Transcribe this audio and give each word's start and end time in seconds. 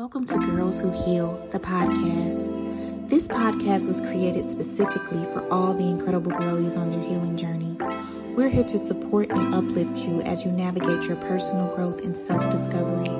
Welcome 0.00 0.24
to 0.28 0.38
Girls 0.38 0.80
Who 0.80 0.90
Heal, 1.04 1.46
the 1.52 1.60
podcast. 1.60 3.10
This 3.10 3.28
podcast 3.28 3.86
was 3.86 4.00
created 4.00 4.48
specifically 4.48 5.22
for 5.26 5.46
all 5.52 5.74
the 5.74 5.90
incredible 5.90 6.30
girlies 6.30 6.74
on 6.74 6.88
their 6.88 7.02
healing 7.02 7.36
journey. 7.36 7.76
We're 8.34 8.48
here 8.48 8.64
to 8.64 8.78
support 8.78 9.28
and 9.28 9.54
uplift 9.54 9.98
you 9.98 10.22
as 10.22 10.42
you 10.42 10.52
navigate 10.52 11.02
your 11.02 11.16
personal 11.16 11.76
growth 11.76 12.02
and 12.02 12.16
self 12.16 12.50
discovery. 12.50 13.10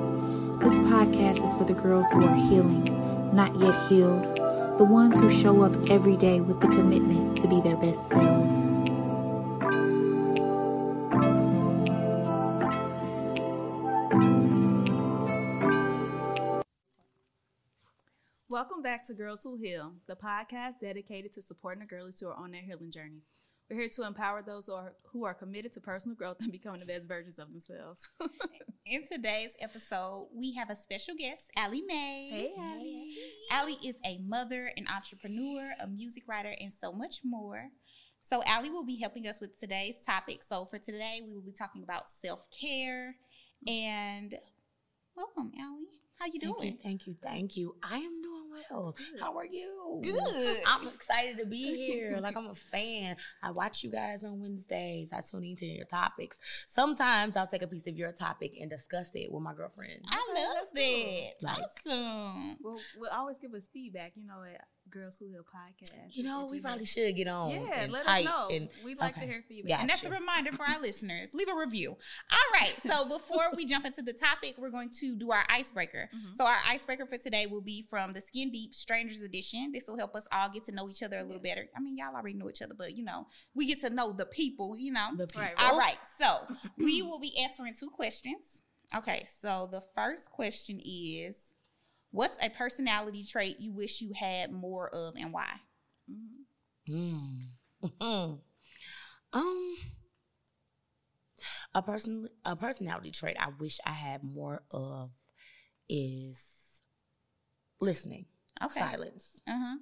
This 0.57 0.79
podcast 0.79 1.43
is 1.43 1.53
for 1.53 1.65
the 1.65 1.79
girls 1.79 2.09
who 2.09 2.25
are 2.25 2.49
healing, 2.49 2.85
not 3.31 3.55
yet 3.59 3.79
healed, 3.87 4.35
the 4.79 4.83
ones 4.83 5.19
who 5.19 5.29
show 5.29 5.61
up 5.61 5.75
every 5.87 6.17
day 6.17 6.41
with 6.41 6.61
the 6.61 6.67
commitment 6.67 7.37
to 7.37 7.47
be 7.47 7.61
their 7.61 7.77
best 7.77 8.09
selves. 8.09 8.80
Welcome 18.71 18.83
back 18.83 19.05
to 19.07 19.13
Girls 19.13 19.43
Who 19.43 19.57
Heal, 19.57 19.91
the 20.07 20.15
podcast 20.15 20.79
dedicated 20.79 21.33
to 21.33 21.41
supporting 21.41 21.81
the 21.81 21.85
girlies 21.85 22.21
who 22.21 22.29
are 22.29 22.33
on 22.33 22.51
their 22.51 22.61
healing 22.61 22.89
journeys. 22.89 23.29
We're 23.69 23.81
here 23.81 23.89
to 23.89 24.03
empower 24.03 24.41
those 24.41 24.67
who 24.67 24.73
are, 24.73 24.93
who 25.11 25.25
are 25.25 25.33
committed 25.33 25.73
to 25.73 25.81
personal 25.81 26.15
growth 26.15 26.37
and 26.39 26.51
becoming 26.53 26.79
the 26.79 26.85
best 26.85 27.05
versions 27.05 27.37
of 27.37 27.49
themselves. 27.49 28.07
In 28.85 29.05
today's 29.11 29.57
episode, 29.59 30.29
we 30.33 30.53
have 30.53 30.69
a 30.69 30.75
special 30.77 31.15
guest, 31.19 31.51
Alli 31.57 31.81
Mays. 31.81 32.31
Hey, 32.31 32.53
Alli. 32.57 33.13
Alli 33.51 33.77
is 33.85 33.97
a 34.05 34.19
mother, 34.19 34.71
an 34.77 34.85
entrepreneur, 34.87 35.71
a 35.81 35.87
music 35.87 36.23
writer, 36.25 36.55
and 36.61 36.71
so 36.71 36.93
much 36.93 37.19
more. 37.25 37.65
So, 38.21 38.41
Alli 38.45 38.69
will 38.69 38.85
be 38.85 39.01
helping 39.01 39.27
us 39.27 39.41
with 39.41 39.59
today's 39.59 40.01
topic. 40.05 40.43
So, 40.43 40.63
for 40.63 40.79
today, 40.79 41.19
we 41.25 41.33
will 41.33 41.43
be 41.43 41.51
talking 41.51 41.83
about 41.83 42.07
self 42.07 42.47
care. 42.57 43.17
And 43.67 44.33
welcome, 45.13 45.51
Alli. 45.59 45.87
How 46.19 46.27
you 46.27 46.39
Thank 46.39 46.55
doing? 46.55 46.71
you, 46.71 46.77
thank 46.81 47.07
you, 47.07 47.15
thank 47.21 47.57
you. 47.57 47.75
I 47.83 47.97
am 47.97 48.21
doing 48.21 48.40
well. 48.51 48.95
How 49.19 49.37
are 49.37 49.45
you? 49.45 49.99
Good. 50.03 50.57
I'm 50.67 50.87
excited 50.87 51.37
to 51.37 51.45
be 51.45 51.75
here. 51.75 52.19
Like 52.21 52.35
I'm 52.37 52.47
a 52.47 52.55
fan. 52.55 53.15
I 53.43 53.51
watch 53.51 53.83
you 53.83 53.91
guys 53.91 54.23
on 54.23 54.39
Wednesdays. 54.41 55.11
I 55.13 55.21
tune 55.21 55.43
into 55.45 55.65
your 55.65 55.85
topics. 55.85 56.65
Sometimes 56.67 57.37
I'll 57.37 57.47
take 57.47 57.61
a 57.63 57.67
piece 57.67 57.87
of 57.87 57.95
your 57.97 58.11
topic 58.11 58.53
and 58.59 58.69
discuss 58.69 59.11
it 59.15 59.31
with 59.31 59.41
my 59.43 59.53
girlfriend. 59.53 60.01
I 60.09 60.21
Okay, 60.31 60.43
love 60.43 60.53
that's 60.55 60.71
that. 60.71 61.47
Like- 61.47 61.63
awesome. 61.63 62.57
well, 62.61 62.79
will 62.99 63.09
always 63.11 63.37
give 63.39 63.53
us 63.53 63.69
feedback, 63.71 64.13
you 64.15 64.25
know, 64.25 64.43
at 64.43 64.61
Girls 64.91 65.17
Who 65.17 65.27
Heal 65.27 65.43
podcast. 65.43 65.91
You 66.11 66.23
know, 66.23 66.47
we 66.51 66.59
probably 66.59 66.85
should 66.85 67.15
get 67.15 67.27
on. 67.27 67.51
Yeah, 67.51 67.83
and 67.83 67.91
let 67.91 68.03
type 68.03 68.25
us 68.25 68.31
know. 68.31 68.55
And, 68.55 68.69
We'd 68.83 68.99
like 68.99 69.13
okay. 69.13 69.21
to 69.21 69.27
hear 69.27 69.43
feedback. 69.47 69.69
Yeah. 69.69 69.81
And 69.81 69.89
that's 69.89 70.03
a 70.03 70.09
reminder 70.09 70.51
for 70.51 70.63
our 70.63 70.79
listeners. 70.81 71.33
Leave 71.33 71.47
a 71.47 71.55
review. 71.55 71.91
All 71.91 72.59
right. 72.59 72.73
So 72.87 73.07
before 73.17 73.45
we 73.55 73.65
jump 73.65 73.85
into 73.85 74.01
the 74.01 74.13
topic, 74.13 74.55
we're 74.57 74.69
going 74.69 74.89
to 74.99 75.15
do 75.15 75.31
our 75.31 75.45
icebreaker. 75.49 76.09
Mhm. 76.13 76.35
So 76.35 76.45
our 76.45 76.57
icebreaker 76.67 77.05
for 77.05 77.17
today 77.17 77.47
will 77.47 77.61
be 77.61 77.83
from 77.89 78.13
the 78.13 78.21
Skin 78.21 78.51
Deep 78.51 78.75
Strangers 78.75 79.21
Edition. 79.21 79.71
This 79.73 79.87
will 79.87 79.97
help 79.97 80.15
us 80.15 80.27
all 80.31 80.49
get 80.49 80.63
to 80.65 80.71
know 80.71 80.89
each 80.89 81.03
other 81.03 81.17
a 81.17 81.23
little 81.23 81.41
better. 81.41 81.67
I 81.75 81.79
mean, 81.79 81.97
y'all 81.97 82.15
already 82.15 82.35
know 82.35 82.49
each 82.49 82.61
other, 82.61 82.75
but 82.77 82.95
you 82.95 83.03
know, 83.03 83.27
we 83.55 83.67
get 83.67 83.79
to 83.81 83.89
know 83.89 84.11
the 84.11 84.25
people, 84.25 84.75
you 84.77 84.91
know. 84.91 85.07
The 85.15 85.27
people. 85.27 85.47
All 85.57 85.77
right. 85.77 85.97
So 86.19 86.55
we 86.77 87.01
will 87.01 87.19
be 87.19 87.37
answering 87.39 87.73
two 87.73 87.89
questions. 87.89 88.61
Okay. 88.95 89.25
So 89.27 89.67
the 89.71 89.81
first 89.95 90.31
question 90.31 90.81
is 90.83 91.53
What's 92.11 92.37
a 92.43 92.49
personality 92.49 93.23
trait 93.23 93.57
you 93.59 93.71
wish 93.71 94.01
you 94.01 94.11
had 94.13 94.51
more 94.51 94.89
of 94.89 95.15
and 95.15 95.31
why? 95.33 95.49
Mm. 96.89 97.47
um, 99.33 99.75
a 101.73 101.81
person, 101.81 102.27
a 102.45 102.55
personality 102.55 103.11
trait 103.11 103.37
I 103.39 103.49
wish 103.59 103.79
I 103.85 103.91
had 103.91 104.23
more 104.23 104.63
of 104.71 105.11
is 105.89 106.45
listening, 107.79 108.25
Okay. 108.61 108.79
silence. 108.79 109.41
Uh 109.47 109.75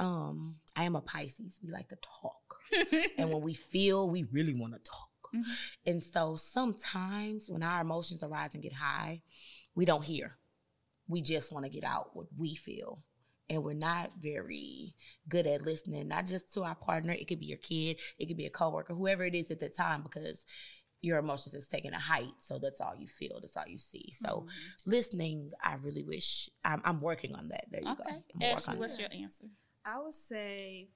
Um, 0.00 0.56
I 0.76 0.84
am 0.84 0.96
a 0.96 1.00
Pisces. 1.00 1.58
We 1.62 1.70
like 1.70 1.88
to 1.90 1.96
talk, 1.96 2.56
and 3.18 3.30
when 3.32 3.42
we 3.42 3.54
feel, 3.54 4.08
we 4.10 4.24
really 4.24 4.54
want 4.54 4.72
to 4.72 4.80
talk. 4.80 5.08
Mhm. 5.34 5.44
And 5.86 6.02
so 6.02 6.36
sometimes 6.36 7.48
when 7.48 7.62
our 7.62 7.80
emotions 7.82 8.22
arise 8.22 8.54
and 8.54 8.62
get 8.62 8.72
high, 8.74 9.22
we 9.74 9.84
don't 9.84 10.04
hear. 10.04 10.36
We 11.08 11.20
just 11.20 11.52
want 11.52 11.64
to 11.66 11.70
get 11.70 11.84
out 11.84 12.10
what 12.14 12.26
we 12.36 12.54
feel. 12.54 13.02
And 13.50 13.62
we're 13.64 13.74
not 13.74 14.12
very 14.20 14.94
good 15.28 15.46
at 15.46 15.62
listening, 15.62 16.08
not 16.08 16.26
just 16.26 16.52
to 16.54 16.62
our 16.62 16.74
partner. 16.74 17.12
It 17.12 17.28
could 17.28 17.40
be 17.40 17.46
your 17.46 17.58
kid, 17.58 18.00
it 18.18 18.26
could 18.26 18.36
be 18.36 18.46
a 18.46 18.50
coworker, 18.50 18.94
whoever 18.94 19.24
it 19.24 19.34
is 19.34 19.50
at 19.50 19.60
the 19.60 19.68
time, 19.68 20.02
because 20.02 20.46
your 21.02 21.18
emotions 21.18 21.54
is 21.54 21.66
taking 21.68 21.92
a 21.92 21.98
height. 21.98 22.32
So 22.38 22.58
that's 22.58 22.80
all 22.80 22.94
you 22.96 23.06
feel, 23.08 23.40
that's 23.40 23.56
all 23.56 23.66
you 23.66 23.78
see. 23.78 24.12
So 24.12 24.46
Mhm. 24.46 24.86
listening, 24.86 25.50
I 25.62 25.74
really 25.74 26.04
wish 26.04 26.48
I'm, 26.64 26.80
I'm 26.84 27.00
working 27.00 27.34
on 27.34 27.48
that. 27.48 27.66
There 27.70 27.82
you 27.82 27.96
go. 27.96 28.04
okay. 28.04 28.24
I'm 28.34 28.40
Ashley, 28.42 28.78
what's 28.78 28.96
that. 28.96 29.12
your 29.12 29.22
answer? 29.22 29.46
I 29.84 29.98
would 30.00 30.14
say 30.14 30.88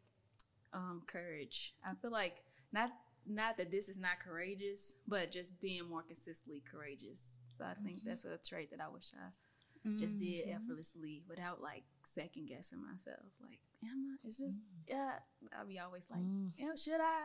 um, 0.72 1.02
courage. 1.06 1.74
I 1.84 1.94
feel 2.00 2.10
like 2.12 2.36
not 2.72 2.90
not 3.28 3.56
that 3.56 3.72
this 3.72 3.88
is 3.88 3.98
not 3.98 4.20
courageous, 4.24 4.96
but 5.08 5.32
just 5.32 5.60
being 5.60 5.88
more 5.88 6.02
consistently 6.02 6.62
courageous. 6.70 7.40
So 7.50 7.64
I 7.64 7.74
think 7.74 7.98
Mm-hmm. 7.98 8.08
that's 8.10 8.24
a 8.24 8.38
trait 8.38 8.70
that 8.70 8.80
I 8.80 8.88
wish 8.88 9.10
I 9.20 9.26
just 9.98 10.18
did 10.18 10.48
effortlessly 10.48 11.22
without 11.28 11.60
like 11.62 11.84
second 12.02 12.46
guessing 12.48 12.80
myself. 12.80 13.26
Like, 13.40 13.60
am 13.84 14.18
I? 14.24 14.28
Is 14.28 14.38
this? 14.38 14.54
Yeah. 14.88 15.12
I'll 15.58 15.66
be 15.66 15.78
always 15.78 16.06
like, 16.10 16.20
Mm. 16.20 16.50
yeah, 16.56 16.74
should 16.76 17.00
I? 17.00 17.20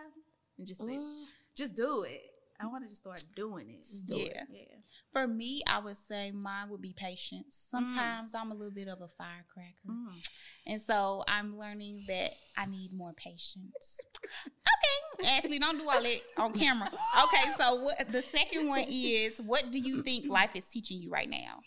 And 0.58 0.68
just 0.68 0.80
say, 0.82 0.86
Mm. 0.98 1.26
just 1.56 1.76
do 1.76 2.04
it. 2.04 2.22
I 2.60 2.68
want 2.68 2.84
to 2.84 2.90
just 2.92 3.02
start 3.02 3.24
doing 3.36 3.70
it. 3.72 3.88
do 4.06 4.16
it. 4.16 4.34
Yeah. 4.36 4.44
Yeah. 4.52 4.76
For 5.12 5.28
me, 5.28 5.64
I 5.66 5.80
would 5.80 5.98
say 5.98 6.32
mine 6.32 6.70
would 6.70 6.82
be 6.82 6.94
patience. 6.94 7.68
Sometimes 7.72 8.36
I'm 8.36 8.52
a 8.52 8.54
little 8.54 8.74
bit 8.74 8.88
of 8.88 9.02
a 9.02 9.08
firecracker. 9.08 9.88
Mm. 9.90 10.30
And 10.68 10.80
so 10.80 11.24
I'm 11.28 11.58
learning 11.58 12.06
that 12.08 12.36
I 12.56 12.68
need 12.68 12.94
more 12.94 13.14
patience. 13.14 14.00
Okay. 14.24 15.28
Ashley, 15.28 15.58
don't 15.58 15.80
do 15.80 15.90
all 15.90 16.02
that 16.04 16.20
on 16.38 16.54
camera. 16.54 16.88
Okay, 16.88 17.50
so 17.58 17.76
what 17.76 18.12
the 18.12 18.22
second 18.22 18.68
one 18.68 18.86
is 18.88 19.40
what 19.42 19.72
do 19.72 19.80
you 19.80 20.04
think 20.04 20.28
life 20.28 20.56
is 20.56 20.68
teaching 20.70 21.00
you 21.02 21.10
right 21.10 21.30
now? 21.30 21.62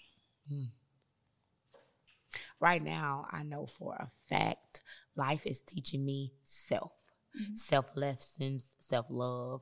Right 2.61 2.83
now 2.83 3.27
i 3.31 3.43
know 3.43 3.67
for 3.67 3.95
a 3.97 4.09
fact 4.29 4.81
life 5.17 5.45
is 5.47 5.61
teaching 5.63 6.05
me 6.05 6.33
self 6.43 6.93
Mhm. 7.41 7.59
self 7.59 7.97
lessons 7.97 8.65
self-love 8.81 9.61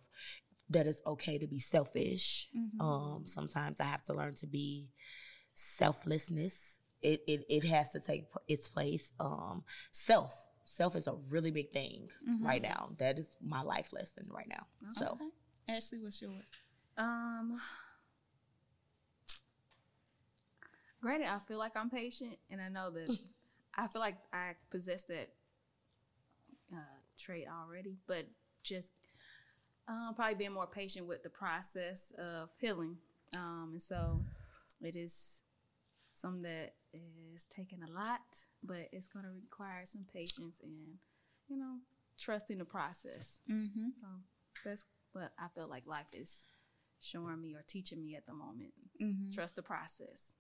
that 0.69 0.87
it's 0.87 1.03
okay 1.07 1.39
to 1.39 1.47
be 1.47 1.59
selfish 1.59 2.49
Mhm. 2.55 2.81
um 2.81 3.27
sometimes 3.27 3.81
i 3.81 3.85
have 3.85 4.05
to 4.05 4.13
learn 4.15 4.35
to 4.37 4.47
be 4.47 4.91
selflessness 5.55 6.79
it 7.03 7.23
it, 7.27 7.45
it 7.49 7.65
has 7.65 7.89
to 7.91 8.01
take 8.01 8.25
its 8.49 8.69
place 8.69 9.13
um 9.21 9.65
self 9.93 10.37
self 10.65 10.95
is 10.97 11.07
a 11.07 11.15
really 11.29 11.51
big 11.51 11.71
thing 11.73 12.09
Mhm. 12.29 12.45
right 12.45 12.63
now 12.63 12.91
that 12.99 13.19
is 13.19 13.29
my 13.41 13.63
life 13.63 13.93
lesson 13.93 14.25
right 14.31 14.49
now 14.49 14.67
so 14.93 15.19
Ashley, 15.69 15.99
what's 16.01 16.21
yours? 16.21 16.49
Um. 16.97 17.59
Granted, 21.03 21.29
I 21.29 21.39
feel 21.39 21.59
like 21.59 21.77
I'm 21.77 21.91
patient, 21.91 22.39
and 22.49 22.61
I 22.61 22.69
know 22.69 22.91
that 22.91 23.19
I 23.75 23.89
feel 23.89 24.01
like 24.01 24.17
I 24.33 24.53
possess 24.71 25.03
that 25.05 25.31
uh, 26.73 26.99
trait 27.19 27.47
already. 27.49 27.97
But 28.07 28.27
just 28.63 28.93
um, 29.89 30.13
probably 30.15 30.37
being 30.37 30.53
more 30.53 30.67
patient 30.67 31.07
with 31.07 31.25
the 31.25 31.29
process 31.29 32.13
of 32.17 32.51
healing, 32.61 32.99
um, 33.35 33.71
and 33.73 33.83
so 33.83 34.21
it 34.81 34.95
is 34.95 35.43
something 36.13 36.43
that 36.43 36.75
is 36.95 37.47
taking 37.55 37.81
a 37.83 37.91
lot, 37.91 38.21
but 38.63 38.89
it's 38.93 39.09
going 39.09 39.25
to 39.25 39.31
require 39.33 39.85
some 39.85 40.05
patience 40.13 40.61
and 40.63 40.99
you 41.49 41.59
know 41.59 41.79
trusting 42.19 42.59
the 42.59 42.65
process. 42.65 43.41
Mm-hmm. 43.51 43.89
So 44.01 44.07
that's 44.65 44.85
what 45.13 45.33
I 45.37 45.49
feel 45.55 45.69
like 45.69 45.87
life 45.87 46.15
is 46.15 46.47
showing 47.01 47.41
me 47.41 47.55
or 47.55 47.65
teaching 47.67 48.05
me 48.05 48.15
at 48.15 48.27
the 48.27 48.35
moment. 48.35 48.73
Mm-hmm. 49.01 49.33
Trust 49.33 49.57
the 49.57 49.63
process. 49.63 50.35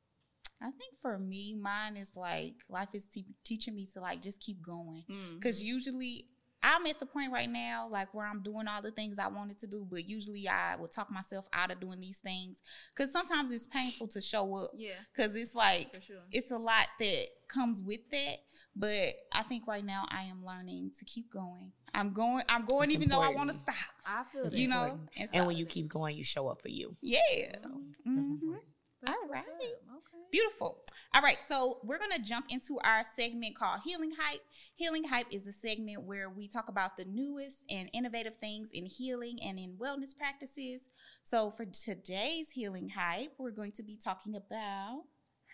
I 0.62 0.70
think 0.70 0.94
for 1.00 1.18
me, 1.18 1.54
mine 1.60 1.96
is 1.96 2.12
like 2.16 2.54
life 2.68 2.88
is 2.94 3.06
te- 3.06 3.26
teaching 3.44 3.74
me 3.74 3.86
to 3.94 4.00
like 4.00 4.22
just 4.22 4.40
keep 4.40 4.62
going. 4.62 5.04
Mm-hmm. 5.10 5.36
Because 5.36 5.62
usually 5.62 6.26
I'm 6.64 6.86
at 6.86 7.00
the 7.00 7.06
point 7.06 7.32
right 7.32 7.50
now, 7.50 7.88
like 7.90 8.14
where 8.14 8.24
I'm 8.24 8.40
doing 8.40 8.68
all 8.68 8.80
the 8.80 8.92
things 8.92 9.18
I 9.18 9.26
wanted 9.26 9.58
to 9.58 9.66
do, 9.66 9.84
but 9.90 10.08
usually 10.08 10.46
I 10.48 10.76
will 10.76 10.86
talk 10.86 11.10
myself 11.10 11.46
out 11.52 11.72
of 11.72 11.80
doing 11.80 11.98
these 12.00 12.18
things. 12.20 12.62
Because 12.94 13.10
sometimes 13.10 13.50
it's 13.50 13.66
painful 13.66 14.06
to 14.08 14.20
show 14.20 14.54
up. 14.58 14.70
Yeah, 14.76 14.92
Because 15.12 15.34
it's 15.34 15.56
like, 15.56 16.00
sure. 16.06 16.18
it's 16.30 16.52
a 16.52 16.56
lot 16.58 16.86
that 17.00 17.26
comes 17.48 17.82
with 17.82 18.08
that. 18.12 18.36
But 18.76 19.08
I 19.32 19.42
think 19.42 19.66
right 19.66 19.84
now 19.84 20.04
I 20.08 20.22
am 20.22 20.44
learning 20.44 20.92
to 21.00 21.04
keep 21.04 21.32
going. 21.32 21.72
I'm 21.94 22.12
going, 22.12 22.44
I'm 22.48 22.64
going 22.64 22.90
It's 22.90 22.96
even 22.96 23.08
though 23.08 23.20
I 23.22 23.30
want 23.30 23.50
to 23.50 23.56
stop, 23.56 23.74
I 24.06 24.22
feel 24.32 24.44
that. 24.44 24.52
you 24.52 24.68
know? 24.68 24.82
important. 24.84 25.10
And, 25.16 25.28
and 25.34 25.40
so- 25.42 25.46
when 25.48 25.56
you 25.56 25.66
keep 25.66 25.88
going 25.88 26.16
you 26.16 26.22
show 26.24 26.46
up 26.48 26.62
for 26.62 26.68
you 26.68 26.96
yeah. 27.02 27.18
so 27.60 27.68
that's 28.06 28.16
Mhm. 28.26 28.30
important 28.34 28.62
That's 29.02 29.16
all 29.16 29.28
right. 29.28 29.44
Okay. 29.46 30.22
Beautiful. 30.30 30.78
All 31.14 31.22
right, 31.22 31.38
so 31.48 31.80
we're 31.82 31.98
gonna 31.98 32.18
jump 32.18 32.46
into 32.50 32.78
our 32.80 33.02
segment 33.16 33.56
called 33.56 33.80
Healing 33.84 34.12
Hype. 34.18 34.42
Healing 34.76 35.04
Hype 35.04 35.26
is 35.30 35.46
a 35.46 35.52
segment 35.52 36.02
where 36.02 36.30
we 36.30 36.48
talk 36.48 36.68
about 36.68 36.96
the 36.96 37.04
newest 37.04 37.64
and 37.68 37.90
innovative 37.92 38.36
things 38.40 38.70
in 38.72 38.86
healing 38.86 39.38
and 39.42 39.58
in 39.58 39.76
wellness 39.76 40.16
practices. 40.16 40.88
So 41.22 41.50
for 41.50 41.64
today's 41.64 42.50
Healing 42.50 42.90
Hype, 42.90 43.32
we're 43.38 43.50
going 43.50 43.72
to 43.72 43.82
be 43.82 43.96
talking 43.96 44.36
about 44.36 45.02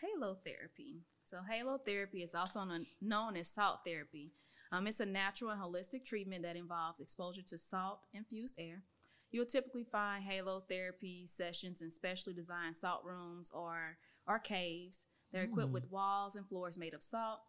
halotherapy. 0.02 1.00
So, 1.24 1.38
halotherapy 1.50 2.24
is 2.24 2.34
also 2.34 2.64
known- 2.64 2.86
known 3.00 3.36
as 3.36 3.50
salt 3.50 3.80
therapy. 3.84 4.32
Um, 4.70 4.86
it's 4.86 5.00
a 5.00 5.06
natural 5.06 5.50
and 5.50 5.60
holistic 5.60 6.04
treatment 6.04 6.42
that 6.42 6.56
involves 6.56 7.00
exposure 7.00 7.42
to 7.42 7.58
salt 7.58 8.00
infused 8.12 8.56
air. 8.58 8.84
You'll 9.30 9.46
typically 9.46 9.84
find 9.84 10.24
halo 10.24 10.60
therapy 10.60 11.26
sessions 11.26 11.82
in 11.82 11.90
specially 11.90 12.32
designed 12.32 12.76
salt 12.76 13.02
rooms 13.04 13.50
or, 13.54 13.98
or 14.26 14.38
caves. 14.38 15.06
They're 15.32 15.42
equipped 15.42 15.72
with 15.72 15.90
walls 15.90 16.34
and 16.34 16.48
floors 16.48 16.78
made 16.78 16.94
of 16.94 17.02
salt. 17.02 17.40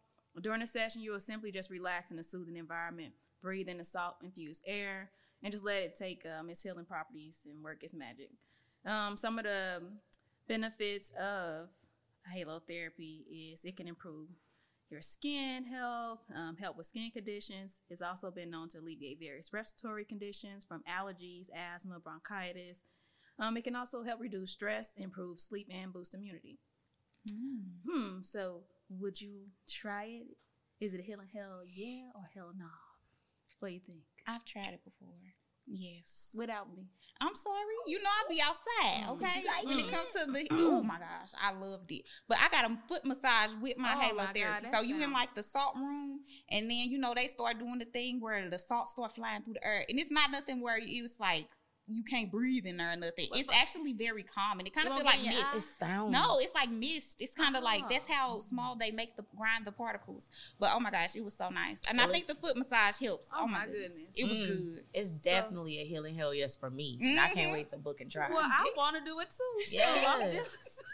During 0.41 0.61
a 0.61 0.67
session, 0.67 1.01
you 1.01 1.11
will 1.11 1.19
simply 1.19 1.51
just 1.51 1.69
relax 1.69 2.11
in 2.11 2.19
a 2.19 2.23
soothing 2.23 2.57
environment, 2.57 3.13
breathe 3.41 3.69
in 3.69 3.77
the 3.77 3.83
salt 3.83 4.15
infused 4.23 4.63
air, 4.67 5.11
and 5.41 5.51
just 5.51 5.63
let 5.63 5.83
it 5.83 5.95
take 5.95 6.25
um, 6.25 6.49
its 6.49 6.61
healing 6.61 6.85
properties 6.85 7.47
and 7.49 7.63
work 7.63 7.83
its 7.83 7.93
magic. 7.93 8.29
Um, 8.85 9.15
some 9.15 9.39
of 9.39 9.45
the 9.45 9.81
benefits 10.47 11.11
of 11.11 11.69
halo 12.31 12.61
therapy 12.67 13.51
is 13.51 13.63
it 13.63 13.77
can 13.77 13.87
improve 13.87 14.27
your 14.91 15.01
skin 15.01 15.65
health, 15.65 16.19
um, 16.35 16.57
help 16.57 16.77
with 16.77 16.87
skin 16.87 17.11
conditions. 17.11 17.81
It's 17.89 18.01
also 18.01 18.31
been 18.31 18.49
known 18.49 18.69
to 18.69 18.79
alleviate 18.79 19.19
various 19.19 19.53
respiratory 19.53 20.05
conditions 20.05 20.65
from 20.65 20.83
allergies, 20.89 21.47
asthma, 21.55 21.99
bronchitis. 21.99 22.81
Um, 23.37 23.55
it 23.57 23.63
can 23.63 23.75
also 23.75 24.03
help 24.03 24.19
reduce 24.19 24.51
stress, 24.51 24.93
improve 24.97 25.39
sleep, 25.39 25.67
and 25.71 25.93
boost 25.93 26.13
immunity. 26.13 26.59
Hmm. 27.87 28.21
So, 28.23 28.63
would 28.89 29.21
you 29.21 29.47
try 29.69 30.05
it? 30.05 30.27
Is 30.79 30.93
it 30.93 30.99
a 30.99 31.03
healing 31.03 31.29
hell 31.33 31.61
yeah 31.65 32.09
or 32.15 32.29
hell 32.33 32.51
no? 32.57 32.65
What 33.59 33.69
do 33.69 33.73
you 33.73 33.81
think? 33.85 34.03
I've 34.27 34.45
tried 34.45 34.67
it 34.67 34.83
before. 34.83 35.13
Yes. 35.71 36.29
Without 36.35 36.67
me. 36.75 36.83
I'm 37.21 37.35
sorry. 37.35 37.57
You 37.87 37.97
know 38.01 38.09
I'll 38.21 38.29
be 38.29 38.41
outside, 38.41 39.07
Mm. 39.07 39.11
okay? 39.11 39.43
Like 39.45 39.65
when 39.65 39.77
it 39.79 39.91
comes 39.91 40.09
to 40.13 40.31
the 40.31 40.47
oh 40.53 40.81
my 40.81 40.97
gosh, 40.99 41.31
I 41.39 41.51
loved 41.51 41.91
it. 41.91 42.03
But 42.27 42.37
I 42.41 42.47
got 42.49 42.71
a 42.71 42.77
foot 42.87 43.05
massage 43.05 43.51
with 43.61 43.77
my 43.77 43.93
Oh 43.93 44.15
my 44.15 44.25
halotherapy. 44.25 44.63
God, 44.63 44.73
so 44.73 44.81
you 44.81 45.03
in 45.03 45.11
like 45.11 45.35
the 45.35 45.43
salt 45.43 45.75
room, 45.75 46.21
and 46.49 46.63
then 46.69 46.89
you 46.89 46.97
know 46.97 47.13
they 47.13 47.27
start 47.27 47.59
doing 47.59 47.77
the 47.77 47.85
thing 47.85 48.19
where 48.21 48.49
the 48.49 48.57
salt 48.57 48.87
start 48.89 49.13
flying 49.13 49.41
through 49.43 49.55
the 49.55 49.65
air, 49.67 49.83
and 49.89 49.99
it's 49.99 50.11
not 50.11 50.31
nothing 50.31 50.61
where 50.61 50.77
it 50.77 51.01
was 51.01 51.19
like 51.19 51.47
you 51.91 52.03
can't 52.03 52.31
breathe 52.31 52.65
in 52.65 52.77
there 52.77 52.91
or 52.91 52.95
nothing. 52.95 53.25
What 53.29 53.39
It's 53.39 53.47
the- 53.49 53.55
actually 53.55 53.93
very 53.93 54.23
calm, 54.23 54.59
and 54.59 54.67
it 54.67 54.73
kind 54.73 54.87
of 54.87 54.93
feels 54.93 55.05
like 55.05 55.15
get 55.15 55.25
in 55.25 55.31
your 55.31 55.41
mist. 55.41 55.53
eye? 55.53 55.57
It 55.57 55.61
sounds 55.89 56.11
No, 56.13 56.37
it's 56.39 56.53
like 56.53 56.69
mist. 56.69 57.21
It's 57.21 57.33
kind 57.33 57.55
of 57.55 57.63
like 57.63 57.89
that's 57.89 58.05
Oh. 58.09 58.13
how 58.13 58.39
small 58.39 58.75
they 58.75 58.91
make 58.91 59.15
the 59.15 59.23
grind 59.35 59.65
the 59.65 59.71
particles. 59.71 60.29
But 60.59 60.69
oh 60.73 60.79
my 60.79 60.91
gosh, 60.91 61.15
it 61.15 61.21
was 61.23 61.35
so 61.35 61.49
nice, 61.49 61.83
and 61.89 61.99
I 61.99 62.07
think 62.07 62.27
the 62.27 62.35
foot 62.35 62.55
massage 62.57 62.97
helps. 62.99 63.27
Oh 63.33 63.39
Oh, 63.41 63.47
my 63.47 63.59
my 63.59 63.65
goodness, 63.65 63.95
goodness. 63.95 64.09
it 64.15 64.23
was 64.25 64.37
Mm. 64.37 64.47
good. 64.75 64.85
It's 64.93 65.11
So- 65.17 65.23
definitely 65.29 65.79
a 65.79 65.85
healing 65.85 66.15
hell 66.15 66.33
yes 66.33 66.55
for 66.55 66.69
me. 66.69 66.97
And 67.01 67.19
I 67.19 67.29
can't 67.33 67.49
Mhm. 67.49 67.53
wait 67.53 67.69
to 67.71 67.77
book 67.77 68.01
and 68.01 68.11
try. 68.11 68.29
Well, 68.29 68.39
I 68.43 68.71
want 68.77 68.95
to 68.97 69.03
do 69.03 69.19
it 69.19 69.31
too. 69.31 69.65
So 69.65 69.81
I'm 69.83 70.21
Yes. 70.33 70.83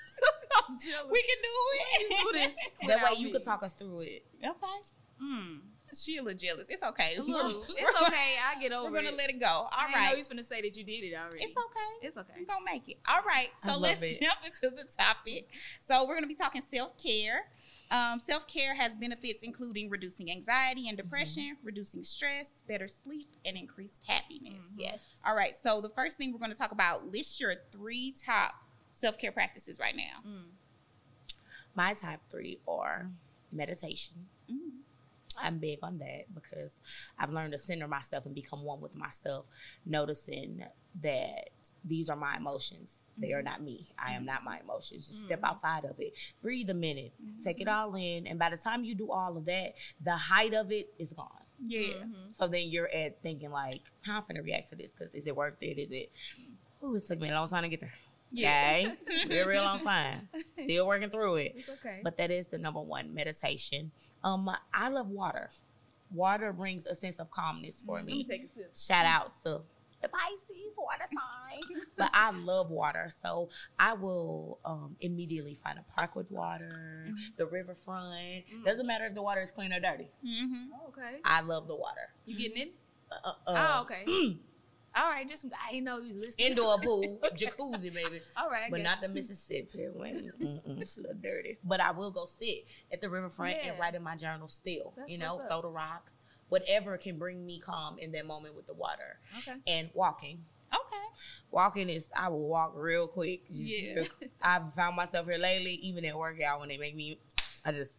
I'm. 0.67 0.77
We 1.11 1.23
can 1.23 1.41
do 1.41 1.55
it. 1.73 2.09
do 2.23 2.31
this 2.33 2.55
that 2.87 3.03
way 3.03 3.17
you 3.19 3.27
me. 3.27 3.31
could 3.33 3.43
talk 3.43 3.63
us 3.63 3.73
through 3.73 3.99
it. 4.01 4.25
Okay. 4.43 4.81
Mm. 5.21 5.59
She 5.95 6.17
a 6.17 6.23
little 6.23 6.37
jealous. 6.37 6.67
It's 6.69 6.83
okay. 6.83 7.15
A. 7.17 7.21
It's 7.23 8.01
okay. 8.01 8.35
I 8.47 8.59
get 8.59 8.71
over 8.71 8.87
it. 8.87 8.91
We're 8.91 8.97
gonna 8.99 9.13
it. 9.13 9.17
let 9.17 9.29
it 9.29 9.39
go. 9.39 9.47
All 9.47 9.69
I 9.71 9.85
right. 9.85 9.93
right. 9.95 10.09
know 10.11 10.17
he's 10.17 10.27
gonna 10.27 10.43
say 10.43 10.61
that 10.61 10.75
you 10.75 10.83
did 10.83 11.03
it 11.03 11.13
already. 11.15 11.43
It's 11.43 11.55
okay. 11.57 12.07
It's 12.07 12.17
okay. 12.17 12.33
We're 12.39 12.45
gonna 12.45 12.65
make 12.65 12.87
it. 12.89 12.97
All 13.07 13.21
right. 13.25 13.49
So 13.57 13.77
let's 13.79 14.03
it. 14.03 14.21
jump 14.21 14.39
into 14.45 14.75
the 14.75 14.83
topic. 14.97 15.49
So 15.87 16.05
we're 16.07 16.15
gonna 16.15 16.27
be 16.27 16.35
talking 16.35 16.61
self-care. 16.61 17.45
Um, 17.91 18.19
self-care 18.19 18.75
has 18.75 18.95
benefits 18.95 19.43
including 19.43 19.89
reducing 19.91 20.31
anxiety 20.31 20.87
and 20.87 20.97
depression, 20.97 21.57
reducing 21.63 22.03
stress, 22.03 22.63
better 22.67 22.87
sleep, 22.87 23.27
and 23.45 23.55
increased 23.55 24.01
happiness. 24.07 24.73
Mhm. 24.73 24.79
Yes. 24.79 25.21
All 25.25 25.35
right. 25.35 25.55
So 25.55 25.81
the 25.81 25.89
first 25.89 26.17
thing 26.17 26.33
we're 26.33 26.39
gonna 26.39 26.55
talk 26.55 26.71
about, 26.71 27.07
list 27.11 27.39
your 27.39 27.55
three 27.71 28.11
top 28.25 28.55
self-care 28.91 29.31
practices 29.31 29.79
right 29.79 29.95
now. 29.95 30.27
Mm. 30.27 30.45
My 31.75 31.93
top 31.93 32.21
three 32.31 32.59
are 32.67 33.11
meditation. 33.51 34.29
Mm. 34.49 34.79
I'm 35.41 35.59
big 35.59 35.79
on 35.83 35.99
that 35.99 36.23
because 36.33 36.77
I've 37.19 37.31
learned 37.31 37.53
to 37.53 37.57
center 37.59 37.87
myself 37.87 38.25
and 38.25 38.33
become 38.35 38.63
one 38.63 38.81
with 38.81 38.95
myself, 38.95 39.45
noticing 39.85 40.63
that 41.01 41.49
these 41.83 42.09
are 42.09 42.15
my 42.15 42.37
emotions. 42.37 42.91
They 43.17 43.31
are 43.31 43.41
not 43.41 43.61
me. 43.61 43.87
I 43.97 44.11
am 44.11 44.25
not 44.25 44.43
my 44.43 44.59
emotions. 44.59 45.07
Just 45.07 45.21
step 45.21 45.39
Mhm. 45.41 45.47
outside 45.49 45.85
of 45.85 45.99
it. 45.99 46.13
Breathe 46.41 46.69
a 46.69 46.73
minute. 46.73 47.13
Take 47.41 47.61
it 47.61 47.67
all 47.69 47.95
in. 47.95 48.27
And 48.27 48.37
by 48.37 48.49
the 48.49 48.57
time 48.57 48.83
you 48.83 48.93
do 48.93 49.09
all 49.11 49.37
of 49.37 49.45
that, 49.45 49.75
the 50.03 50.17
height 50.17 50.53
of 50.53 50.69
it 50.71 50.93
is 50.99 51.13
gone. 51.13 51.29
Yeah. 51.63 51.93
Mhm. 52.03 52.35
So 52.35 52.47
then 52.49 52.67
you're 52.69 52.89
at 52.93 53.21
thinking 53.21 53.51
like, 53.51 53.81
how 54.01 54.17
I'm 54.17 54.23
finna 54.23 54.43
react 54.43 54.69
to 54.69 54.75
this? 54.75 54.91
Because 54.91 55.15
is 55.15 55.27
it 55.27 55.35
worth 55.35 55.55
it? 55.61 55.77
Is 55.79 55.91
it? 55.91 56.11
Ooh, 56.83 56.95
it 56.95 57.05
took 57.05 57.19
me 57.21 57.29
a 57.29 57.35
long 57.35 57.47
time 57.47 57.63
to 57.63 57.69
get 57.69 57.79
there. 57.79 57.93
Yeah. 58.31 58.95
Okay, 59.09 59.27
be 59.29 59.37
a 59.37 59.47
real 59.47 59.63
long 59.63 59.79
time. 59.79 60.27
Still 60.61 60.85
working 60.85 61.09
through 61.09 61.35
it. 61.37 61.53
It's 61.55 61.69
okay. 61.69 62.01
But 62.03 62.17
that 62.17 62.31
is 62.31 62.47
the 62.47 62.57
number 62.57 62.81
one 62.81 63.13
meditation. 63.13 63.91
Um, 64.25 64.49
I 64.73 64.89
love 64.89 65.07
water. 65.07 65.51
Water 66.11 66.51
brings 66.51 66.87
a 66.87 66.95
sense 66.95 67.19
of 67.19 67.29
calmness 67.29 67.83
for 67.85 68.01
me. 68.01 68.11
Let 68.11 68.17
me 68.17 68.23
take 68.23 68.43
a 68.49 68.53
sip. 68.53 68.75
Shout 68.75 69.05
out 69.05 69.31
to 69.45 69.61
the 70.01 70.09
Pisces 70.09 70.75
water 70.77 71.03
sign. 71.03 71.81
but 71.97 72.09
I 72.13 72.31
love 72.31 72.69
water, 72.71 73.09
so 73.21 73.49
I 73.79 73.93
will 73.93 74.59
um, 74.65 74.95
immediately 74.99 75.57
find 75.63 75.77
a 75.77 75.83
park 75.93 76.15
with 76.15 76.29
water, 76.31 77.11
the 77.37 77.45
riverfront. 77.45 78.45
Mm. 78.47 78.65
Doesn't 78.65 78.87
matter 78.87 79.05
if 79.05 79.13
the 79.13 79.21
water 79.21 79.41
is 79.41 79.51
clean 79.51 79.71
or 79.71 79.79
dirty. 79.79 80.09
Mm-hmm. 80.25 80.73
Oh, 80.73 80.89
okay. 80.89 81.19
I 81.23 81.41
love 81.41 81.67
the 81.67 81.75
water. 81.75 82.09
You 82.25 82.37
getting 82.37 82.63
it? 82.63 82.73
Uh, 83.11 83.31
uh, 83.47 83.75
oh, 83.77 83.81
okay. 83.81 84.37
All 84.95 85.09
right. 85.09 85.29
Just 85.29 85.45
I 85.69 85.79
know 85.79 85.99
you 85.99 86.13
listening. 86.15 86.49
Indoor 86.49 86.77
pool, 86.83 87.19
jacuzzi, 87.35 87.93
baby. 87.93 88.21
All 88.37 88.49
right. 88.49 88.63
I 88.67 88.69
but 88.69 88.81
not 88.81 89.01
you. 89.01 89.07
the 89.07 89.13
Mississippi 89.13 89.87
one. 89.93 90.31
It's 90.79 90.97
a 90.97 91.01
little 91.01 91.17
dirty. 91.21 91.57
But 91.63 91.81
I 91.81 91.91
will 91.91 92.11
go 92.11 92.25
sit 92.25 92.65
at 92.91 93.01
the 93.01 93.09
riverfront 93.09 93.57
and 93.63 93.79
write 93.79 93.95
in 93.95 94.03
my 94.03 94.15
journal 94.15 94.47
still. 94.47 94.93
That's 94.97 95.11
you 95.11 95.17
know, 95.17 95.41
throw 95.49 95.61
the 95.61 95.67
rocks, 95.69 96.13
whatever 96.49 96.97
can 96.97 97.17
bring 97.17 97.45
me 97.45 97.59
calm 97.59 97.97
in 97.99 98.11
that 98.13 98.25
moment 98.25 98.55
with 98.55 98.67
the 98.67 98.73
water. 98.73 99.19
Okay. 99.39 99.57
And 99.67 99.89
walking. 99.93 100.43
Okay. 100.73 101.05
Walking 101.51 101.89
is 101.89 102.09
I 102.17 102.29
will 102.29 102.47
walk 102.47 102.73
real 102.75 103.07
quick. 103.07 103.43
Yeah. 103.49 104.03
I've 104.41 104.73
found 104.73 104.95
myself 104.95 105.27
here 105.27 105.39
lately, 105.39 105.73
even 105.73 106.05
at 106.05 106.15
workout 106.15 106.59
when 106.59 106.69
they 106.69 106.77
make 106.77 106.95
me 106.95 107.19
I 107.65 107.71
just 107.71 107.95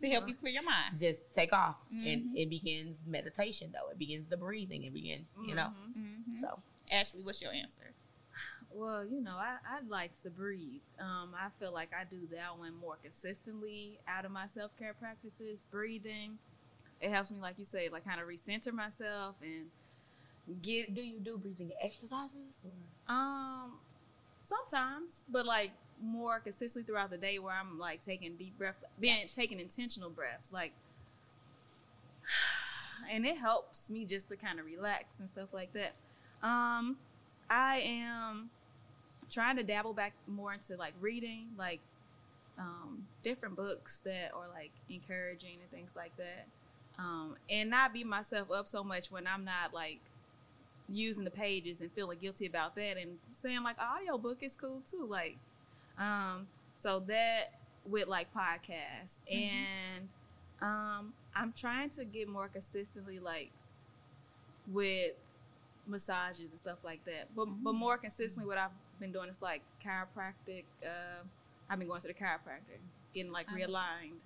To 0.00 0.08
help 0.08 0.28
you 0.28 0.34
clear 0.34 0.52
your 0.52 0.62
mind. 0.62 0.96
just 0.98 1.34
take 1.34 1.52
off. 1.52 1.76
And 1.90 2.22
Mhm. 2.30 2.36
it 2.36 2.50
begins 2.50 2.98
meditation 3.06 3.72
though. 3.72 3.88
It 3.90 3.98
begins 3.98 4.28
the 4.28 4.36
breathing. 4.36 4.84
It 4.84 4.92
begins, 4.92 5.28
you 5.44 5.54
know. 5.54 5.72
Mhm. 5.96 5.98
Mm-hmm. 5.98 6.36
So 6.36 6.62
Ashley, 6.90 7.22
what's 7.22 7.42
your 7.42 7.52
answer? 7.52 7.94
Well, 8.70 9.04
you 9.04 9.20
know, 9.20 9.36
I, 9.36 9.56
I 9.66 9.80
like 9.88 10.12
to 10.22 10.30
breathe. 10.30 10.82
Um, 11.00 11.34
I 11.34 11.48
feel 11.58 11.72
like 11.72 11.90
I 11.92 12.04
do 12.04 12.28
that 12.32 12.56
one 12.58 12.74
more 12.76 12.96
consistently 13.02 13.98
out 14.06 14.24
of 14.24 14.30
my 14.30 14.46
self 14.46 14.76
care 14.78 14.94
practices. 14.94 15.66
Breathing, 15.70 16.38
it 17.00 17.10
helps 17.10 17.30
me, 17.30 17.38
like 17.40 17.58
you 17.58 17.64
say, 17.64 17.88
like 17.88 18.04
kind 18.04 18.20
of 18.20 18.28
recenter 18.28 18.72
myself 18.72 19.36
and 19.42 19.70
get 20.62 20.94
do 20.94 21.02
you 21.02 21.18
do 21.20 21.36
breathing 21.38 21.72
exercises? 21.82 22.62
Or? 22.64 23.12
um 23.14 23.78
sometimes, 24.42 25.24
but 25.28 25.44
like 25.46 25.72
more 26.02 26.40
consistently 26.40 26.86
throughout 26.86 27.10
the 27.10 27.18
day, 27.18 27.38
where 27.38 27.54
I'm 27.54 27.78
like 27.78 28.02
taking 28.02 28.36
deep 28.36 28.56
breaths, 28.58 28.80
being 29.00 29.26
taking 29.34 29.60
intentional 29.60 30.10
breaths, 30.10 30.52
like. 30.52 30.72
And 33.10 33.24
it 33.24 33.38
helps 33.38 33.88
me 33.88 34.04
just 34.04 34.28
to 34.28 34.36
kind 34.36 34.58
of 34.60 34.66
relax 34.66 35.18
and 35.18 35.30
stuff 35.30 35.48
like 35.52 35.72
that. 35.72 35.94
Um, 36.42 36.96
I 37.48 37.78
am 37.78 38.50
trying 39.30 39.56
to 39.56 39.62
dabble 39.62 39.92
back 39.92 40.14
more 40.26 40.52
into 40.52 40.76
like 40.76 40.94
reading, 41.00 41.48
like 41.56 41.80
um, 42.58 43.06
different 43.22 43.56
books 43.56 44.00
that 44.04 44.32
are 44.34 44.48
like 44.52 44.72
encouraging 44.90 45.58
and 45.62 45.70
things 45.70 45.92
like 45.96 46.16
that, 46.16 46.46
um, 46.98 47.36
and 47.48 47.70
not 47.70 47.92
beat 47.92 48.06
myself 48.06 48.50
up 48.50 48.66
so 48.66 48.82
much 48.82 49.10
when 49.10 49.26
I'm 49.26 49.44
not 49.44 49.72
like 49.72 50.00
using 50.88 51.24
the 51.24 51.30
pages 51.30 51.80
and 51.80 51.92
feeling 51.92 52.18
guilty 52.18 52.46
about 52.46 52.74
that, 52.76 52.96
and 52.96 53.18
saying 53.32 53.62
like 53.62 53.76
audio 53.80 54.18
book 54.18 54.42
is 54.42 54.56
cool 54.56 54.82
too, 54.88 55.06
like 55.08 55.36
um, 55.98 56.46
so 56.76 57.00
that 57.00 57.52
with 57.84 58.06
like 58.08 58.28
podcasts 58.34 59.18
and 59.30 60.08
um, 60.60 61.12
I'm 61.34 61.52
trying 61.52 61.90
to 61.90 62.04
get 62.04 62.28
more 62.28 62.48
consistently 62.48 63.18
like 63.18 63.50
with 64.70 65.12
massages 65.86 66.50
and 66.50 66.58
stuff 66.58 66.78
like 66.84 67.04
that. 67.06 67.28
But 67.34 67.46
but 67.62 67.72
more 67.74 67.96
consistently, 67.98 68.46
what 68.46 68.58
I've 68.58 68.70
been 69.00 69.12
doing 69.12 69.28
is 69.28 69.40
like 69.40 69.62
chiropractic. 69.84 70.64
Uh, 70.84 71.22
I've 71.70 71.78
been 71.78 71.88
going 71.88 72.00
to 72.00 72.08
the 72.08 72.14
chiropractor, 72.14 72.78
getting 73.14 73.32
like 73.32 73.46
Oh. 73.50 73.54
realigned. 73.56 74.22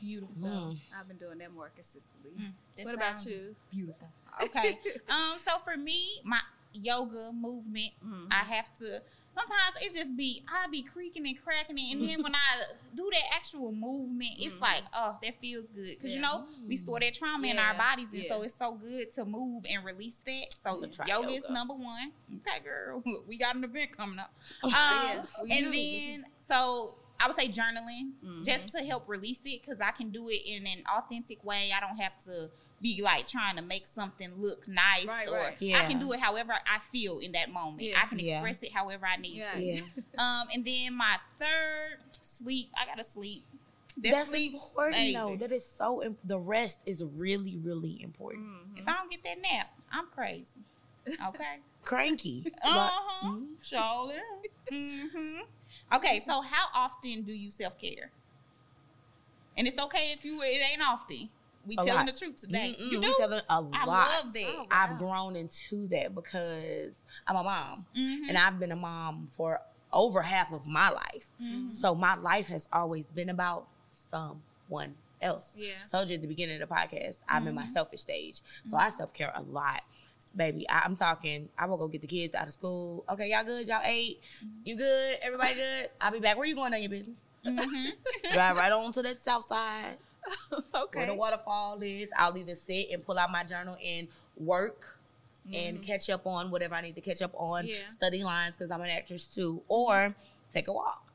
Beautiful. 0.00 0.34
So 0.40 0.46
Mm. 0.48 0.78
I've 0.98 1.08
been 1.08 1.16
doing 1.16 1.38
that 1.38 1.52
more 1.52 1.70
consistently. 1.74 2.32
Mm, 2.38 2.84
what 2.84 2.94
about 2.94 3.24
you? 3.24 3.56
Beautiful. 3.70 4.12
Okay. 4.42 4.78
um. 5.08 5.38
So 5.38 5.58
for 5.64 5.76
me, 5.76 6.20
my 6.24 6.40
yoga 6.74 7.32
movement, 7.32 7.92
Mhm. 8.04 8.28
I 8.30 8.44
have 8.44 8.72
to. 8.78 9.02
Sometimes 9.30 9.76
it 9.82 9.92
just 9.92 10.16
be 10.16 10.42
I 10.48 10.66
be 10.68 10.82
creaking 10.82 11.26
and 11.26 11.36
cracking 11.40 11.78
it, 11.78 11.92
and 11.92 12.02
then 12.08 12.22
when 12.22 12.34
I 12.34 12.38
do 12.94 13.08
that 13.12 13.34
actual 13.34 13.72
movement, 13.72 14.32
it's 14.38 14.56
Mhm. 14.56 14.60
like 14.60 14.84
oh, 14.92 15.18
that 15.22 15.40
feels 15.40 15.66
good 15.66 15.88
because 15.88 16.10
you 16.10 16.16
Yeah. 16.20 16.28
know 16.28 16.46
we 16.68 16.76
store 16.76 17.00
that 17.00 17.14
trauma 17.14 17.46
in 17.48 17.58
our 17.58 17.74
bodies, 17.74 18.12
and 18.12 18.24
so 18.26 18.42
it's 18.42 18.54
so 18.54 18.72
good 18.72 19.10
to 19.12 19.24
move 19.24 19.64
and 19.68 19.84
release 19.84 20.18
that. 20.26 20.54
So 20.62 20.70
I'ma 20.84 21.06
yoga, 21.06 21.28
is 21.32 21.48
number 21.50 21.74
one. 21.74 22.12
Okay, 22.36 22.60
girl, 22.60 23.02
we 23.26 23.36
got 23.38 23.56
an 23.56 23.64
event 23.64 23.92
coming 23.96 24.18
up. 24.18 24.32
Um, 24.62 24.70
Yeah, 24.72 25.22
and 25.50 25.72
then 25.74 26.26
so 26.46 26.98
I 27.20 27.26
would 27.28 27.36
say 27.36 27.48
journaling, 27.48 28.44
just 28.44 28.72
to 28.72 28.84
help 28.84 29.08
release 29.08 29.40
it, 29.44 29.62
because 29.62 29.80
I 29.80 29.92
can 29.92 30.10
do 30.10 30.28
it 30.28 30.42
in 30.46 30.66
an 30.66 30.82
authentic 30.96 31.42
way. 31.44 31.70
I 31.74 31.80
don't 31.80 31.96
have 31.96 32.18
to 32.24 32.50
be 32.84 33.00
like 33.02 33.26
trying 33.26 33.56
to 33.56 33.62
make 33.62 33.86
something 33.86 34.30
look 34.36 34.68
nice, 34.68 35.06
Right, 35.06 35.26
or 35.26 35.38
right. 35.38 35.56
I 35.74 35.86
can 35.88 35.98
do 35.98 36.12
it 36.12 36.20
however 36.20 36.52
I 36.52 36.78
feel 36.92 37.18
in 37.18 37.32
that 37.32 37.50
moment. 37.50 37.80
Yeah. 37.82 37.98
I 38.00 38.04
can 38.06 38.18
Yeah. 38.18 38.34
express 38.34 38.62
it 38.62 38.72
however 38.72 39.06
I 39.06 39.16
need 39.16 39.38
Yeah. 39.38 39.52
to. 39.52 39.60
Yeah. 39.62 39.80
Um, 40.18 40.48
and 40.52 40.64
then 40.66 40.94
my 40.94 41.16
third 41.40 41.96
sleep. 42.20 42.68
I 42.78 42.84
gotta 42.84 43.02
sleep. 43.02 43.44
That 43.96 44.10
That's 44.12 44.28
sleep, 44.28 44.52
important 44.52 44.96
baby. 44.96 45.14
though. 45.14 45.36
That 45.36 45.50
is 45.52 45.64
so. 45.66 46.02
Imp- 46.02 46.18
the 46.24 46.38
rest 46.38 46.80
is 46.84 47.02
really, 47.02 47.56
really 47.56 48.02
important. 48.02 48.44
Mm-hmm. 48.44 48.76
If 48.76 48.86
I 48.88 48.92
don't 48.92 49.10
get 49.10 49.22
that 49.24 49.40
nap, 49.40 49.72
I'm 49.90 50.06
crazy. 50.08 50.60
Okay. 51.08 51.60
Cranky. 51.84 52.44
Uh 52.62 52.74
But- 52.74 52.90
huh. 52.92 53.28
Mhm. 53.28 53.46
Surely. 53.62 54.16
hmm 54.70 55.38
Okay, 55.92 56.20
so 56.20 56.40
how 56.42 56.66
often 56.74 57.22
do 57.22 57.32
you 57.32 57.50
self 57.50 57.78
care? 57.78 58.10
And 59.56 59.66
it's 59.68 59.78
okay 59.80 60.10
if 60.12 60.24
you 60.24 60.42
it 60.42 60.60
ain't 60.70 60.82
often. 60.86 61.30
We 61.66 61.74
A 61.74 61.76
telling 61.84 61.94
lot. 61.94 62.06
the 62.06 62.12
truth 62.12 62.36
today. 62.36 62.76
Mm-mm, 62.78 62.90
You 62.90 63.00
we 63.00 63.06
do. 63.06 63.14
telling 63.18 63.40
a 63.40 63.52
I 63.52 63.56
lot. 63.58 63.86
love 63.86 64.32
that. 64.32 64.44
Oh, 64.46 64.66
I've 64.70 64.98
grown 64.98 65.36
into 65.36 65.86
that 65.88 66.14
because 66.14 66.92
I'm 67.26 67.36
a 67.36 67.42
mom, 67.42 67.86
Mhm. 67.96 68.28
and 68.28 68.36
I've 68.38 68.58
been 68.58 68.72
a 68.72 68.76
mom 68.76 69.28
for 69.30 69.60
over 69.92 70.22
half 70.22 70.52
of 70.52 70.66
my 70.66 70.90
life. 70.90 71.30
Mm-hmm. 71.42 71.70
So 71.70 71.94
my 71.94 72.16
life 72.16 72.48
has 72.48 72.68
always 72.72 73.06
been 73.06 73.30
about 73.30 73.68
someone 73.88 74.94
else. 75.22 75.54
Yeah. 75.56 75.72
Told 75.90 76.08
you 76.08 76.16
at 76.16 76.20
the 76.22 76.26
beginning 76.28 76.60
of 76.60 76.68
the 76.68 76.74
podcast, 76.74 77.16
I'm 77.28 77.46
in 77.48 77.54
my 77.54 77.62
Mm-hmm. 77.62 77.72
selfish 77.72 78.00
stage, 78.00 78.40
so 78.70 78.76
I 78.76 78.90
self 78.90 79.14
care 79.14 79.32
a 79.34 79.42
lot. 79.42 79.82
Baby, 80.36 80.68
I, 80.68 80.82
I'm 80.84 80.96
talking. 80.96 81.48
I 81.56 81.66
will 81.66 81.78
go 81.78 81.86
get 81.86 82.00
the 82.00 82.08
kids 82.08 82.34
out 82.34 82.48
of 82.48 82.52
school. 82.52 83.04
Okay, 83.08 83.30
y'all 83.30 83.44
good? 83.44 83.68
Y'all 83.68 83.80
ate? 83.84 84.20
Mm-hmm. 84.44 84.48
You 84.64 84.76
good? 84.76 85.18
Everybody 85.22 85.54
good? 85.54 85.90
I'll 86.00 86.10
be 86.10 86.18
back. 86.18 86.36
Where 86.36 86.44
you 86.46 86.56
going 86.56 86.74
on 86.74 86.80
your 86.82 86.90
business? 86.90 87.18
Mhm. 87.46 87.92
Drive 88.32 88.56
right 88.56 88.72
on 88.72 88.92
to 88.94 89.02
that 89.02 89.22
south 89.22 89.44
side 89.44 89.96
where 90.94 91.06
the 91.06 91.14
waterfall 91.14 91.78
is. 91.82 92.10
I'll 92.16 92.36
either 92.36 92.54
sit 92.54 92.90
and 92.92 93.04
pull 93.04 93.18
out 93.18 93.30
my 93.30 93.44
journal 93.44 93.76
and 93.84 94.08
work 94.36 94.98
and 95.52 95.82
catch 95.82 96.08
up 96.08 96.26
on 96.26 96.50
whatever 96.50 96.74
I 96.74 96.80
need 96.80 96.94
to 96.94 97.02
catch 97.02 97.20
up 97.20 97.32
on, 97.34 97.66
Yeah. 97.66 97.86
study 97.88 98.24
lines 98.24 98.56
because 98.56 98.70
I'm 98.70 98.80
an 98.80 98.88
actress 98.90 99.26
too, 99.26 99.62
or 99.68 100.14
take 100.50 100.68
a 100.68 100.72
walk. 100.72 101.12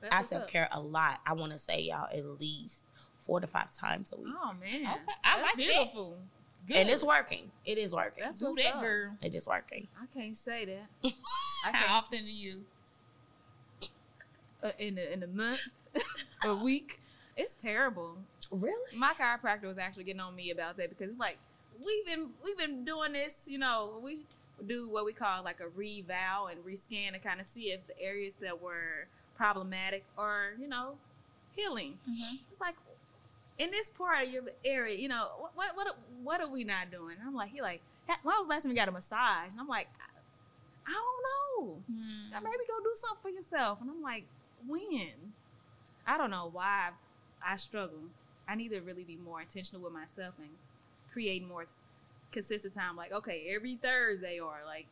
That's 0.00 0.14
I 0.14 0.22
self 0.22 0.48
care 0.48 0.68
a 0.72 0.80
lot. 0.80 1.20
I 1.24 1.32
want 1.34 1.52
to 1.52 1.58
say 1.60 1.80
y'all 1.82 2.08
at 2.12 2.40
least 2.40 2.80
four 3.20 3.38
to 3.40 3.46
five 3.46 3.72
times 3.72 4.12
a 4.12 4.16
week, 4.20 4.32
Oh 4.42 4.52
man. 4.60 4.80
Okay, 4.82 4.90
I 5.24 5.36
That's 5.36 5.42
like 5.42 5.44
that. 5.44 5.56
beautiful. 5.56 6.18
Good. 6.66 6.76
and 6.76 6.90
it's 6.90 7.04
working. 7.04 7.50
It 7.64 7.78
is 7.78 7.92
working. 7.94 8.24
That's 8.24 8.38
do 8.40 8.52
that, 8.56 8.74
up. 8.76 8.80
girl. 8.82 9.12
It 9.20 9.28
is 9.28 9.34
just 9.34 9.46
working. 9.48 9.86
I 10.00 10.06
can't 10.06 10.36
say 10.36 10.64
that. 10.64 11.12
I 11.66 11.70
How 11.76 11.98
often 11.98 12.24
do 12.24 12.32
you? 12.32 12.64
uh, 14.62 14.70
in 14.78 14.98
a, 14.98 15.12
in 15.12 15.22
a 15.22 15.26
month, 15.26 15.60
a 16.44 16.54
week. 16.54 17.00
It's 17.36 17.54
terrible. 17.54 18.18
Really? 18.52 18.96
My 18.96 19.14
chiropractor 19.14 19.64
was 19.64 19.78
actually 19.78 20.04
getting 20.04 20.20
on 20.20 20.36
me 20.36 20.50
about 20.50 20.76
that 20.76 20.90
because 20.90 21.12
it's 21.12 21.20
like 21.20 21.38
we've 21.84 22.06
been 22.06 22.30
we've 22.44 22.58
been 22.58 22.84
doing 22.84 23.12
this. 23.12 23.46
You 23.48 23.58
know, 23.58 23.98
we 24.02 24.20
do 24.66 24.88
what 24.88 25.04
we 25.04 25.12
call 25.12 25.42
like 25.42 25.60
a 25.60 25.68
reval 25.68 26.48
and 26.50 26.62
rescan 26.64 27.12
to 27.14 27.18
kind 27.18 27.40
of 27.40 27.46
see 27.46 27.72
if 27.72 27.86
the 27.86 27.98
areas 28.00 28.34
that 28.40 28.60
were 28.60 29.08
problematic 29.34 30.04
are 30.18 30.50
you 30.60 30.68
know 30.68 30.96
healing. 31.56 31.98
Mm-hmm. 32.08 32.36
It's 32.50 32.60
like 32.60 32.74
in 33.58 33.70
this 33.70 33.90
part 33.90 34.26
of 34.26 34.32
your 34.32 34.42
area, 34.64 34.98
you 34.98 35.08
know, 35.08 35.28
what 35.40 35.54
what 35.56 35.74
what, 35.74 35.98
what 36.22 36.40
are 36.40 36.48
we 36.48 36.64
not 36.64 36.90
doing? 36.90 37.16
I'm 37.24 37.34
like, 37.34 37.52
he 37.52 37.62
like, 37.62 37.80
"Hey, 38.06 38.14
when 38.22 38.36
was 38.36 38.46
the 38.46 38.50
last 38.50 38.62
time 38.64 38.70
you 38.72 38.76
got 38.76 38.88
a 38.88 38.92
massage? 38.92 39.52
And 39.52 39.60
I'm 39.60 39.68
like, 39.68 39.88
I, 39.98 40.90
I 40.90 40.92
don't 40.92 41.66
know. 41.66 41.82
Hmm. 41.86 42.30
Now 42.32 42.40
maybe 42.40 42.64
go 42.68 42.82
do 42.82 42.92
something 42.94 43.22
for 43.22 43.30
yourself. 43.30 43.80
And 43.80 43.90
I'm 43.90 44.02
like, 44.02 44.26
when? 44.66 45.32
I 46.06 46.18
don't 46.18 46.30
know 46.30 46.48
why 46.52 46.90
I 47.44 47.56
struggle. 47.56 48.10
I 48.52 48.54
need 48.54 48.68
to 48.72 48.80
really 48.80 49.04
be 49.04 49.16
more 49.16 49.40
intentional 49.40 49.82
with 49.82 49.94
myself 49.94 50.34
and 50.38 50.50
create 51.10 51.46
more 51.46 51.64
consistent 52.30 52.74
time. 52.74 52.96
Like, 52.96 53.10
okay, 53.10 53.44
every 53.48 53.76
Thursday 53.76 54.40
or 54.40 54.56
like 54.66 54.86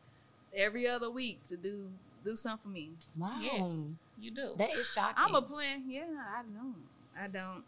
every 0.55 0.87
other 0.87 1.11
week 1.11 1.47
to 1.49 1.57
do 1.57 1.89
do 2.25 2.35
something 2.35 2.63
for 2.63 2.69
me. 2.69 2.89
Wow. 3.15 3.37
Yes, 3.39 3.79
you 4.19 4.31
do. 4.31 4.55
That 4.57 4.71
is 4.73 4.87
shocking. 4.87 5.15
I'm 5.15 5.35
a 5.35 5.43
plan. 5.43 5.83
Yeah, 5.87 6.01
I 6.35 6.41
don't. 6.41 6.75
I 7.15 7.27
don't. 7.27 7.63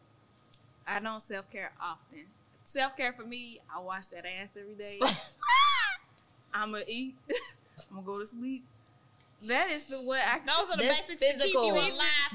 I 0.87 0.99
don't 0.99 1.21
self 1.21 1.51
care 1.51 1.71
often. 1.79 2.25
Self 2.63 2.97
care 2.97 3.13
for 3.13 3.23
me, 3.23 3.59
I 3.73 3.79
wash 3.79 4.07
that 4.07 4.25
ass 4.25 4.49
every 4.59 4.73
day. 4.73 4.99
I'm 6.55 6.71
gonna 6.71 6.85
eat. 6.87 7.15
I'm 7.91 7.97
gonna 7.97 8.05
go 8.07 8.19
to 8.19 8.25
sleep. 8.25 8.63
That 9.47 9.69
is 9.71 9.85
the 9.85 10.01
way 10.01 10.19
I. 10.25 10.39
Those 10.39 10.69
are 10.73 10.77
the 10.77 10.83
That's 10.83 11.01
basics 11.01 11.19
to 11.21 11.27
keep 11.27 11.41
physical. 11.41 11.65
you 11.65 11.73
alive. 11.73 11.89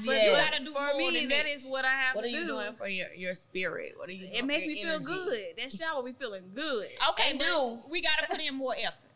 But 0.05 0.15
Yeah. 0.15 0.23
you 0.25 0.31
gotta 0.31 0.63
do 0.63 0.73
for 0.73 0.79
more 0.81 1.11
me. 1.11 1.19
than 1.21 1.29
That 1.29 1.43
that. 1.45 1.49
is 1.49 1.65
what 1.65 1.83
I 1.85 1.89
have 1.89 2.15
what 2.15 2.23
are 2.25 2.27
you 2.27 2.45
doing 2.45 2.73
for 2.75 2.87
your, 2.87 3.11
your 3.15 3.33
spirit? 3.33 3.93
What 3.97 4.09
are 4.09 4.11
you 4.11 4.27
doing 4.27 4.33
It 4.35 4.39
for 4.41 4.45
makes 4.45 4.65
your 4.65 4.75
me 4.75 4.81
feel 4.83 4.89
energy? 4.95 5.05
good. 5.05 5.45
That 5.57 5.71
shower 5.71 6.03
be 6.03 6.11
feeling 6.13 6.51
good. 6.53 6.87
Okay, 7.11 7.31
And 7.31 7.39
do. 7.39 7.79
we 7.89 8.01
gotta 8.01 8.27
put 8.27 8.39
in 8.39 8.53
more 8.55 8.75
effort. 8.77 9.09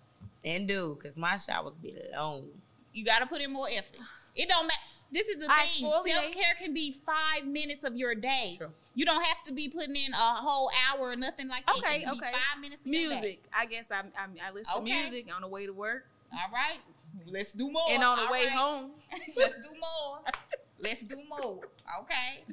And 0.44 0.68
do, 0.68 0.98
because 1.00 1.18
my 1.18 1.36
showers 1.38 1.76
be 1.76 1.96
long. 2.16 2.50
You 2.94 3.06
gotta 3.06 3.28
put 3.28 3.42
in 3.42 3.54
more 3.54 3.68
effort. 3.72 4.00
It 4.36 4.50
don't 4.50 4.66
matter. 4.66 4.80
This 5.12 5.28
is 5.28 5.38
the 5.38 5.46
I 5.52 5.66
thing. 5.68 5.92
Self 5.92 6.06
care 6.34 6.56
can 6.58 6.74
be 6.74 6.92
five 7.06 7.46
minutes 7.46 7.84
of 7.84 7.96
your 7.96 8.16
day. 8.16 8.56
True. 8.58 8.72
You 8.96 9.06
don't 9.06 9.24
have 9.24 9.44
to 9.44 9.54
be 9.54 9.70
putting 9.70 9.96
in 9.96 10.12
a 10.14 10.18
whole 10.18 10.72
hour 10.90 11.10
or 11.12 11.16
nothing 11.16 11.48
like 11.48 11.66
that. 11.68 11.76
Okay, 11.78 11.98
It 11.98 12.04
can 12.06 12.14
be 12.14 12.20
okay. 12.20 12.32
Five 12.32 12.60
minutes. 12.62 12.82
Of 12.82 12.88
your 12.88 13.10
day. 13.12 13.20
Music. 13.22 13.44
I 13.56 13.66
guess 13.68 13.92
I'm, 13.92 14.12
I'm, 14.18 14.32
I 14.44 14.52
listen 14.52 14.74
Okay. 14.82 14.92
to 15.06 15.10
music 15.12 15.36
on 15.36 15.42
the 15.42 15.48
way 15.48 15.68
to 15.68 15.74
work 15.74 16.08
All 16.32 16.40
right. 16.52 16.80
Let's 17.28 17.54
do 17.54 17.70
more. 17.70 17.84
and 17.92 18.04
on 18.04 18.18
the 18.18 18.26
All 18.26 18.32
way 18.32 18.46
right. 18.46 18.50
home. 18.50 18.92
Let's 19.38 19.56
do 19.56 19.70
more. 19.80 20.20
Let's 20.80 21.04
do 21.04 21.18
more. 21.30 21.62
Okay. 22.02 22.44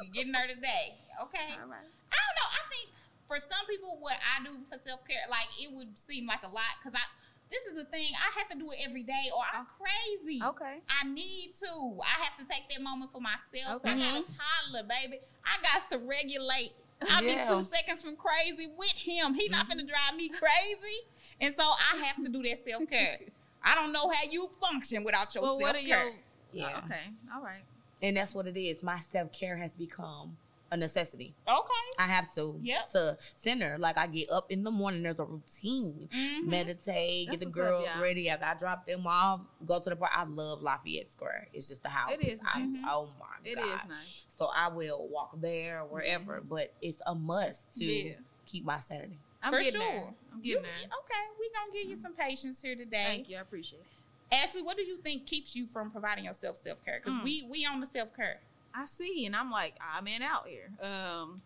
We 0.00 0.08
getting 0.10 0.32
there 0.32 0.46
today. 0.46 0.94
Okay. 1.22 1.54
All 1.60 1.68
right. 1.68 1.86
I 2.12 2.18
don't 2.22 2.36
know. 2.36 2.48
I 2.50 2.62
think 2.70 2.90
for 3.26 3.38
some 3.38 3.66
people, 3.68 3.98
what 4.00 4.16
I 4.22 4.44
do 4.44 4.58
for 4.70 4.78
self 4.78 5.06
care, 5.06 5.22
like 5.30 5.48
it 5.60 5.72
would 5.74 5.96
seem 5.98 6.26
like 6.26 6.42
a 6.42 6.48
lot 6.48 6.78
because 6.82 6.94
I. 6.94 7.04
This 7.48 7.62
is 7.70 7.76
the 7.76 7.84
thing. 7.84 8.10
I 8.18 8.40
have 8.40 8.48
to 8.48 8.58
do 8.58 8.66
it 8.72 8.84
every 8.84 9.04
day, 9.04 9.30
or 9.30 9.44
I'm 9.54 9.66
crazy. 9.78 10.42
Okay. 10.42 10.82
I 10.90 11.06
need 11.06 11.52
to. 11.62 11.94
I 12.02 12.24
have 12.24 12.36
to 12.38 12.44
take 12.52 12.68
that 12.74 12.82
moment 12.82 13.12
for 13.12 13.20
myself. 13.20 13.86
Okay. 13.86 13.90
I 13.90 13.94
got 13.94 14.18
a 14.18 14.24
toddler, 14.34 14.88
baby. 14.88 15.20
I 15.44 15.62
got 15.62 15.88
to 15.90 15.98
regulate. 15.98 16.72
I'll 17.08 17.22
Yeah. 17.22 17.46
be 17.46 17.54
two 17.54 17.62
seconds 17.62 18.02
from 18.02 18.16
crazy 18.16 18.66
with 18.76 18.90
him. 18.96 19.34
He 19.34 19.48
not 19.48 19.68
mm-hmm. 19.68 19.78
gonna 19.78 19.86
drive 19.86 20.16
me 20.16 20.28
crazy, 20.28 20.98
and 21.40 21.54
so 21.54 21.62
I 21.62 22.04
have 22.04 22.16
to 22.24 22.28
do 22.28 22.42
that 22.42 22.66
self 22.66 22.88
care. 22.90 23.18
I 23.66 23.74
don't 23.74 23.92
know 23.92 24.08
how 24.08 24.30
you 24.30 24.48
function 24.62 25.02
without 25.04 25.34
your 25.34 25.42
So 25.42 25.48
self 25.58 25.62
what 25.62 25.74
are 25.76 25.80
your? 25.80 25.96
care. 25.98 26.12
Yeah. 26.52 26.80
Okay. 26.84 27.00
All 27.34 27.42
right. 27.42 27.62
And 28.00 28.16
that's 28.16 28.34
what 28.34 28.46
it 28.46 28.56
is. 28.58 28.82
My 28.82 28.96
self 28.98 29.32
care 29.32 29.56
has 29.56 29.72
become 29.76 30.36
a 30.70 30.76
necessity. 30.76 31.34
Okay. 31.48 31.86
I 31.98 32.04
have 32.06 32.32
to 32.34 32.58
Yeah. 32.62 32.82
to 32.92 33.16
center. 33.36 33.76
Like 33.78 33.98
I 33.98 34.06
get 34.06 34.30
up 34.30 34.50
in 34.50 34.62
the 34.64 34.70
morning, 34.70 35.02
there's 35.02 35.18
a 35.20 35.24
routine. 35.24 36.08
Mhm. 36.12 36.44
Meditate, 36.46 37.26
That's 37.28 37.38
get 37.38 37.40
the 37.40 37.46
what's 37.46 37.58
up, 37.58 37.64
girls 37.64 37.84
yeah. 37.84 38.00
ready. 38.00 38.28
As 38.30 38.40
I 38.42 38.54
drop 38.54 38.86
them 38.86 39.06
off, 39.06 39.40
go 39.64 39.78
to 39.80 39.90
the 39.90 39.96
park. 39.96 40.10
I 40.14 40.24
love 40.24 40.62
Lafayette 40.62 41.10
Square. 41.12 41.48
It's 41.52 41.68
just 41.68 41.82
the 41.82 41.88
house. 41.88 42.12
It 42.12 42.22
is 42.26 42.40
I- 42.44 42.62
nice. 42.62 42.82
Oh 42.86 43.10
my 43.18 43.26
It 43.44 43.50
is 43.50 43.56
god. 43.56 43.64
It 43.66 43.74
is 43.74 43.84
nice. 43.88 44.24
So 44.28 44.46
I 44.46 44.68
will 44.68 45.06
walk 45.08 45.40
there, 45.40 45.84
wherever. 45.84 46.40
But 46.40 46.72
it's 46.82 47.00
a 47.06 47.14
must 47.14 47.74
to 47.76 47.84
Yeah. 47.84 48.14
keep 48.44 48.64
my 48.64 48.78
sanity. 48.78 49.18
I'm 49.46 49.52
For 49.52 49.58
getting 49.62 49.80
sure. 49.80 49.90
there. 49.92 50.14
I'm 50.32 50.40
You- 50.42 50.60
there. 50.60 50.70
okay, 50.70 51.22
we 51.38 51.50
gonna 51.54 51.72
give 51.72 51.88
you 51.88 51.94
some 51.96 52.14
patience 52.14 52.60
here 52.60 52.74
today. 52.74 53.04
Thank 53.04 53.28
you. 53.28 53.36
I 53.36 53.40
appreciate 53.40 53.80
it. 53.80 54.34
Ashley, 54.34 54.60
what 54.62 54.76
do 54.76 54.82
you 54.82 54.96
think 54.98 55.24
keeps 55.24 55.54
you 55.54 55.66
from 55.66 55.90
providing 55.92 56.24
yourself 56.24 56.56
self 56.56 56.84
care? 56.84 57.00
Because 57.02 57.16
Mm. 57.18 57.22
we 57.24 57.42
we 57.44 57.64
on 57.64 57.78
the 57.80 57.86
self 57.86 58.14
care. 58.16 58.40
I 58.74 58.86
see, 58.86 59.24
and 59.24 59.36
I'm 59.36 59.50
like, 59.50 59.74
I'm 59.80 60.06
in 60.08 60.20
out 60.22 60.46
here. 60.48 60.70
Um, 60.82 61.42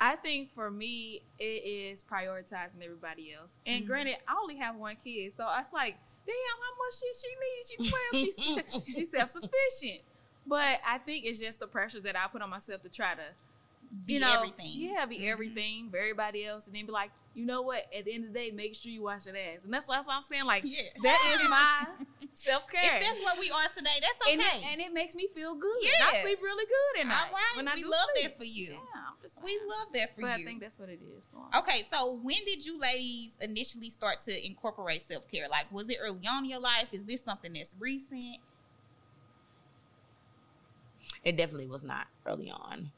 I 0.00 0.16
think 0.16 0.50
for 0.52 0.70
me, 0.70 1.22
it 1.38 1.44
is 1.64 2.02
prioritizing 2.04 2.82
everybody 2.82 3.32
else. 3.32 3.58
And 3.64 3.84
Mhm. 3.84 3.86
granted, 3.86 4.16
I 4.26 4.34
only 4.34 4.56
have 4.56 4.76
one 4.76 4.96
kid, 4.96 5.32
so 5.32 5.48
it's 5.58 5.72
like, 5.72 5.96
damn, 6.26 6.34
how 6.34 6.84
much 6.84 6.98
shit 6.98 7.16
she 7.16 7.36
needs? 7.40 7.70
She's 7.70 7.90
twelve. 7.90 8.84
She's 8.84 8.94
she's 8.96 9.10
self 9.10 9.30
sufficient. 9.30 10.02
But 10.46 10.80
I 10.84 10.98
think 10.98 11.24
it's 11.24 11.38
just 11.38 11.60
the 11.60 11.66
pressures 11.68 12.02
that 12.02 12.16
I 12.16 12.26
put 12.26 12.42
on 12.42 12.50
myself 12.50 12.82
to 12.82 12.88
try 12.88 13.14
to, 13.14 13.22
Be 14.06 14.14
you 14.14 14.20
know, 14.20 14.34
everything. 14.36 14.70
Yeah, 14.74 15.06
be 15.06 15.18
Mhm. 15.20 15.32
everything 15.32 15.90
for 15.90 15.96
everybody 15.96 16.44
else, 16.44 16.66
and 16.66 16.76
then 16.76 16.86
be 16.86 16.92
like, 16.92 17.10
you 17.34 17.46
know 17.46 17.62
what? 17.62 17.86
At 17.96 18.04
the 18.04 18.12
end 18.12 18.26
of 18.26 18.32
the 18.32 18.38
day, 18.38 18.50
make 18.50 18.74
sure 18.74 18.90
you 18.92 19.02
wash 19.02 19.26
your 19.26 19.36
ass, 19.36 19.64
and 19.64 19.72
that's, 19.72 19.86
that's 19.86 20.06
what 20.06 20.14
I'm 20.16 20.22
saying. 20.22 20.44
Like 20.44 20.62
Yeah. 20.66 20.82
that 21.02 21.38
is 21.42 21.48
my 21.48 21.86
self 22.32 22.66
care. 22.68 22.96
If 22.96 23.02
that's 23.02 23.20
what 23.20 23.38
we 23.38 23.50
are 23.50 23.68
today, 23.76 23.98
that's 24.00 24.20
okay. 24.26 24.32
and, 24.34 24.40
it, 24.42 24.64
and 24.72 24.80
it 24.80 24.92
makes 24.92 25.14
me 25.14 25.28
feel 25.34 25.54
good. 25.54 25.76
Yeah. 25.82 26.04
I 26.04 26.22
sleep 26.22 26.40
really 26.42 26.64
good 26.66 27.00
at 27.02 27.06
night. 27.06 27.26
All 27.28 27.32
right, 27.32 27.56
when 27.56 27.68
I 27.68 27.74
we 27.74 27.82
do 27.82 27.90
love 27.90 28.08
sleep. 28.14 28.24
that 28.30 28.38
for 28.38 28.44
you. 28.44 28.72
Yeah, 28.72 28.78
I'm 29.08 29.14
just 29.22 29.42
We 29.42 29.58
love 29.68 29.88
that 29.94 30.14
for 30.14 30.20
but 30.22 30.38
you. 30.38 30.44
I 30.44 30.44
think 30.44 30.60
that's 30.60 30.78
what 30.78 30.88
it 30.88 31.00
is. 31.16 31.30
So, 31.30 31.58
Okay, 31.60 31.82
so 31.92 32.12
when 32.14 32.44
did 32.44 32.66
you 32.66 32.78
ladies 32.78 33.36
initially 33.40 33.90
start 33.90 34.20
to 34.20 34.46
incorporate 34.46 35.02
self 35.02 35.28
care? 35.30 35.48
Like, 35.48 35.70
was 35.72 35.88
it 35.88 35.98
early 36.00 36.26
on 36.26 36.44
in 36.44 36.50
your 36.50 36.60
life? 36.60 36.88
Is 36.92 37.04
this 37.06 37.22
something 37.24 37.52
that's 37.52 37.74
recent? 37.78 38.38
It 41.24 41.36
definitely 41.36 41.66
was 41.66 41.82
not 41.84 42.06
early 42.26 42.50
on. 42.50 42.92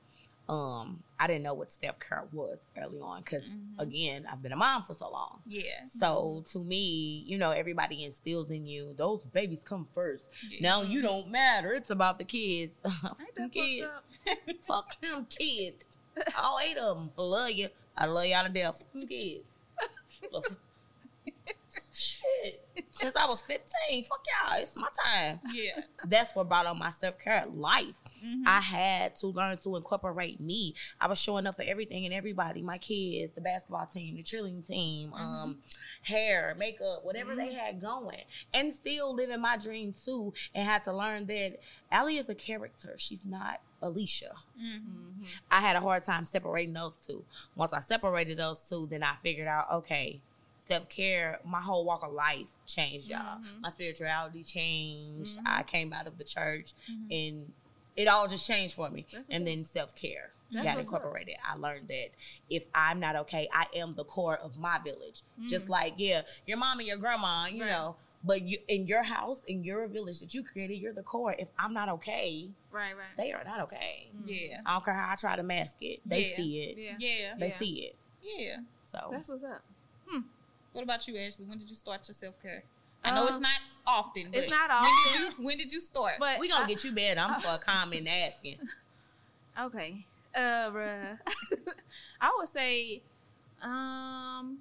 Um, 0.50 1.02
I 1.18 1.26
didn't 1.28 1.42
know 1.44 1.54
what 1.54 1.70
self 1.70 2.00
care 2.00 2.24
was 2.32 2.58
early 2.76 2.98
on 3.00 3.20
because 3.22 3.44
Mhm. 3.44 3.78
again, 3.78 4.26
I've 4.30 4.42
been 4.42 4.52
a 4.52 4.56
mom 4.56 4.82
for 4.82 4.94
so 4.94 5.08
long. 5.10 5.40
Yeah. 5.46 5.84
So 5.86 6.42
to 6.50 6.58
me, 6.58 7.22
you 7.26 7.38
know, 7.38 7.52
everybody 7.52 8.04
instills 8.04 8.50
in 8.50 8.66
you 8.66 8.92
those 8.96 9.22
babies 9.26 9.60
come 9.64 9.86
first. 9.94 10.26
Yeah. 10.50 10.58
Now 10.62 10.82
you 10.82 11.02
don't 11.02 11.28
matter. 11.30 11.72
It's 11.72 11.90
about 11.90 12.18
the 12.18 12.24
kids. 12.24 12.72
Fuck 12.82 13.18
that 13.18 13.34
them 13.36 13.50
fucked 13.50 13.54
kids. 13.54 13.86
Fuck 14.66 15.00
them 15.00 15.26
kids. 15.26 15.84
All 16.36 16.58
eight 16.58 16.76
of 16.78 16.96
them. 16.96 17.10
I 17.16 17.22
love 17.22 17.50
you. 17.52 17.68
I 17.96 18.06
love 18.06 18.26
y'all 18.26 18.44
to 18.44 18.48
death. 18.50 18.78
Fuck 18.80 18.92
them 18.92 19.06
kids. 19.06 19.44
Shit. 21.94 22.66
Since 22.90 23.16
I 23.16 23.26
was 23.26 23.40
15, 23.42 24.04
fuck 24.04 24.24
y'all. 24.26 24.60
It's 24.62 24.74
my 24.76 24.88
time. 25.06 25.40
Yeah. 25.52 25.80
That's 26.04 26.34
what 26.34 26.48
brought 26.48 26.66
on 26.66 26.78
my 26.78 26.90
self 26.90 27.18
care 27.18 27.44
life. 27.46 28.00
Mhm. 28.24 28.42
I 28.46 28.60
had 28.60 29.16
to 29.16 29.28
learn 29.28 29.58
to 29.58 29.76
incorporate 29.76 30.40
me. 30.40 30.74
I 31.00 31.06
was 31.06 31.18
showing 31.20 31.46
up 31.46 31.56
for 31.56 31.62
everything 31.62 32.04
and 32.04 32.14
everybody, 32.14 32.62
my 32.62 32.78
kids, 32.78 33.32
the 33.32 33.40
basketball 33.40 33.86
team, 33.86 34.16
the 34.16 34.22
cheerleading 34.22 34.66
team, 34.66 35.12
um, 35.14 35.62
hair, 36.02 36.54
makeup, 36.58 37.04
whatever 37.04 37.34
they 37.34 37.52
had 37.52 37.80
going, 37.80 38.22
and 38.54 38.72
still 38.72 39.14
living 39.14 39.40
my 39.40 39.56
dream 39.56 39.92
too. 39.92 40.32
And 40.54 40.66
had 40.66 40.84
to 40.84 40.92
learn 40.92 41.26
that 41.26 41.58
Alli 41.90 42.18
is 42.18 42.28
a 42.28 42.34
character. 42.34 42.94
She's 42.98 43.24
not 43.24 43.60
Alicia. 43.82 44.34
Mhm. 44.60 45.24
I 45.50 45.60
had 45.60 45.76
a 45.76 45.80
hard 45.80 46.04
time 46.04 46.26
separating 46.26 46.74
those 46.74 46.94
two. 47.06 47.24
Once 47.54 47.72
I 47.72 47.80
separated 47.80 48.36
those 48.36 48.60
two, 48.68 48.86
then 48.86 49.02
I 49.02 49.16
figured 49.22 49.48
out, 49.48 49.70
okay, 49.72 50.20
self 50.70 50.88
care, 50.88 51.40
my 51.44 51.60
whole 51.60 51.84
walk 51.84 52.04
of 52.04 52.12
life 52.12 52.50
changed, 52.66 53.08
y'all. 53.08 53.38
Mhm. 53.40 53.60
My 53.62 53.70
spirituality 53.70 54.44
changed. 54.44 55.38
Mhm. 55.38 55.42
I 55.46 55.62
came 55.64 55.92
out 55.92 56.06
of 56.06 56.16
the 56.18 56.24
church 56.24 56.74
Mhm. 56.88 57.06
and 57.10 57.52
it 57.96 58.06
all 58.06 58.28
just 58.28 58.46
changed 58.46 58.74
for 58.74 58.88
me. 58.88 59.06
That's 59.12 59.28
and 59.30 59.46
then 59.46 59.64
self 59.64 59.94
care. 59.96 60.32
Got 60.52 60.64
what's 60.64 60.88
up. 60.88 60.94
incorporated. 60.94 61.36
I 61.44 61.54
learned 61.56 61.88
that 61.88 62.08
if 62.48 62.66
I'm 62.74 62.98
not 63.00 63.14
okay, 63.16 63.48
I 63.52 63.66
am 63.74 63.94
the 63.94 64.04
core 64.04 64.36
of 64.36 64.56
my 64.56 64.78
village. 64.78 65.22
Just 65.48 65.66
Mm. 65.66 65.70
like, 65.70 65.94
yeah, 65.96 66.22
your 66.46 66.56
mom 66.56 66.78
and 66.80 66.88
your 66.88 66.96
grandma, 66.96 67.46
you 67.46 67.62
Right. 67.62 67.70
know, 67.70 67.96
but 68.24 68.42
you 68.42 68.58
in 68.68 68.86
your 68.86 69.02
house, 69.04 69.42
in 69.44 69.62
your 69.64 69.86
village 69.88 70.18
that 70.20 70.34
you 70.34 70.42
created, 70.44 70.76
you're 70.78 70.92
the 70.92 71.02
core. 71.04 71.34
If 71.38 71.48
I'm 71.58 71.72
not 71.72 71.88
okay, 71.88 72.50
Right, 72.70 72.96
right. 72.96 73.16
they 73.16 73.32
are 73.32 73.44
not 73.44 73.60
okay. 73.60 74.10
Yeah. 74.24 74.60
I 74.66 74.72
don't 74.74 74.84
care 74.84 74.94
how 74.94 75.12
I 75.12 75.16
try 75.16 75.36
to 75.36 75.42
mask 75.42 75.76
it. 75.80 76.00
They 76.06 76.30
Yeah. 76.30 76.36
see 76.36 76.62
it. 76.62 76.78
Yeah. 76.78 76.96
Yeah. 76.98 77.34
They 77.38 77.48
Yeah. 77.48 77.56
see 77.56 77.86
it. 77.86 77.96
Yeah. 78.22 78.56
So 78.86 79.08
That's 79.12 79.28
what's 79.28 79.44
up. 79.44 79.62
What 80.72 80.82
about 80.82 81.06
you, 81.08 81.16
Ashley? 81.18 81.46
When 81.46 81.58
did 81.58 81.68
you 81.70 81.76
start 81.76 82.06
your 82.06 82.14
self 82.14 82.40
care? 82.42 82.62
I 83.02 83.10
know 83.12 83.24
it's 83.24 83.32
Um, 83.34 83.42
not 83.42 83.58
often. 83.86 84.24
But 84.30 84.40
it's 84.40 84.50
not 84.50 84.68
When 84.70 84.82
did 84.82 84.86
often. 84.86 85.20
you, 85.40 85.44
when 85.46 85.58
did 85.58 85.72
you 85.72 85.80
start? 85.80 86.14
But 86.18 86.38
we 86.38 86.48
gonna 86.48 86.64
I- 86.64 86.68
get 86.68 86.84
you 86.84 86.92
bad. 86.92 87.18
I'm 87.18 87.40
for 87.40 87.54
a 87.54 87.58
comment 87.64 88.06
asking. 88.08 88.58
Okay. 89.58 90.04
Uh, 90.34 90.70
bruh. 90.70 91.18
I 92.20 92.34
would 92.38 92.48
say, 92.48 93.02
um, 93.62 94.58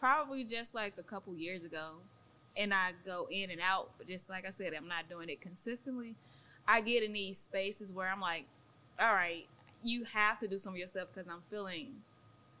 probably 0.00 0.44
just 0.44 0.74
like 0.74 0.94
a 0.98 1.02
couple 1.02 1.34
years 1.34 1.64
ago, 1.64 1.96
and 2.56 2.74
I 2.74 2.92
go 3.04 3.28
in 3.30 3.50
and 3.50 3.60
out. 3.60 3.90
But 3.98 4.08
just 4.08 4.28
like 4.28 4.46
I 4.46 4.50
said, 4.50 4.72
I'm 4.74 4.88
not 4.88 5.08
doing 5.08 5.28
it 5.28 5.40
consistently. 5.40 6.16
I 6.66 6.80
get 6.80 7.02
in 7.02 7.12
these 7.12 7.38
spaces 7.38 7.92
where 7.92 8.08
I'm 8.08 8.20
like, 8.20 8.46
all 8.98 9.12
right, 9.12 9.46
you 9.82 10.04
have 10.04 10.40
to 10.40 10.48
do 10.48 10.58
some 10.58 10.72
of 10.72 10.78
yourself 10.78 11.08
because 11.14 11.28
I'm 11.30 11.42
feeling 11.50 11.88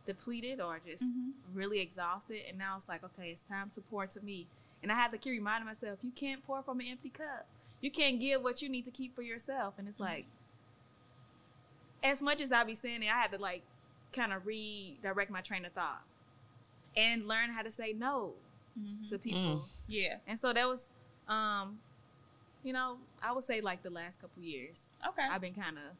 depleted 0.06 0.60
or 0.60 0.78
just 0.86 1.04
Mhm. 1.04 1.32
really 1.52 1.80
exhausted. 1.80 2.42
And 2.48 2.58
now 2.58 2.76
it's 2.76 2.88
like, 2.88 3.02
okay, 3.04 3.30
it's 3.30 3.42
time 3.42 3.70
to 3.70 3.80
pour 3.80 4.06
to 4.06 4.20
me. 4.20 4.46
And 4.82 4.92
I 4.92 4.96
had 4.96 5.10
to 5.12 5.18
keep 5.18 5.32
reminding 5.32 5.66
myself, 5.66 5.98
you 6.02 6.10
can't 6.12 6.44
pour 6.44 6.62
from 6.62 6.80
an 6.80 6.86
empty 6.86 7.10
cup. 7.10 7.46
You 7.80 7.90
can't 7.90 8.20
give 8.20 8.42
what 8.42 8.60
you 8.62 8.68
need 8.68 8.84
to 8.84 8.90
keep 8.90 9.14
for 9.14 9.22
yourself. 9.22 9.74
And 9.78 9.88
it's 9.88 10.00
like, 10.00 10.26
as 12.02 12.20
much 12.20 12.40
as 12.40 12.52
I 12.52 12.64
be 12.64 12.74
saying 12.74 13.02
it, 13.02 13.06
I 13.12 13.16
had 13.16 13.32
to 13.32 13.38
like 13.38 13.62
kind 14.12 14.32
of 14.32 14.46
redirect 14.46 15.30
my 15.30 15.40
train 15.40 15.64
of 15.64 15.72
thought 15.72 16.02
and 16.96 17.26
learn 17.26 17.50
how 17.50 17.62
to 17.62 17.70
say 17.70 17.92
no 17.92 18.34
Mhm. 18.78 19.08
to 19.08 19.18
people. 19.18 19.68
Yeah. 19.88 20.18
And 20.26 20.38
so 20.38 20.52
that 20.52 20.68
was, 20.68 20.90
um, 21.28 21.80
you 22.62 22.72
know, 22.72 22.98
I 23.22 23.32
would 23.32 23.44
say 23.44 23.60
like 23.60 23.82
the 23.82 23.90
last 23.90 24.20
couple 24.20 24.42
years, 24.42 24.90
Okay. 25.06 25.22
I've 25.22 25.40
been 25.40 25.54
kind 25.54 25.78
of 25.78 25.96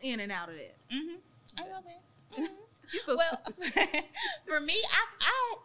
in 0.00 0.20
and 0.20 0.32
out 0.32 0.48
of 0.48 0.56
that. 0.56 0.74
hmm 0.90 1.16
I 1.58 1.68
love 1.68 1.84
it. 1.86 2.00
Mhm. 2.40 2.63
Well, 3.08 3.40
for 4.46 4.60
me, 4.60 4.74
I 4.92 5.04
I 5.20 5.56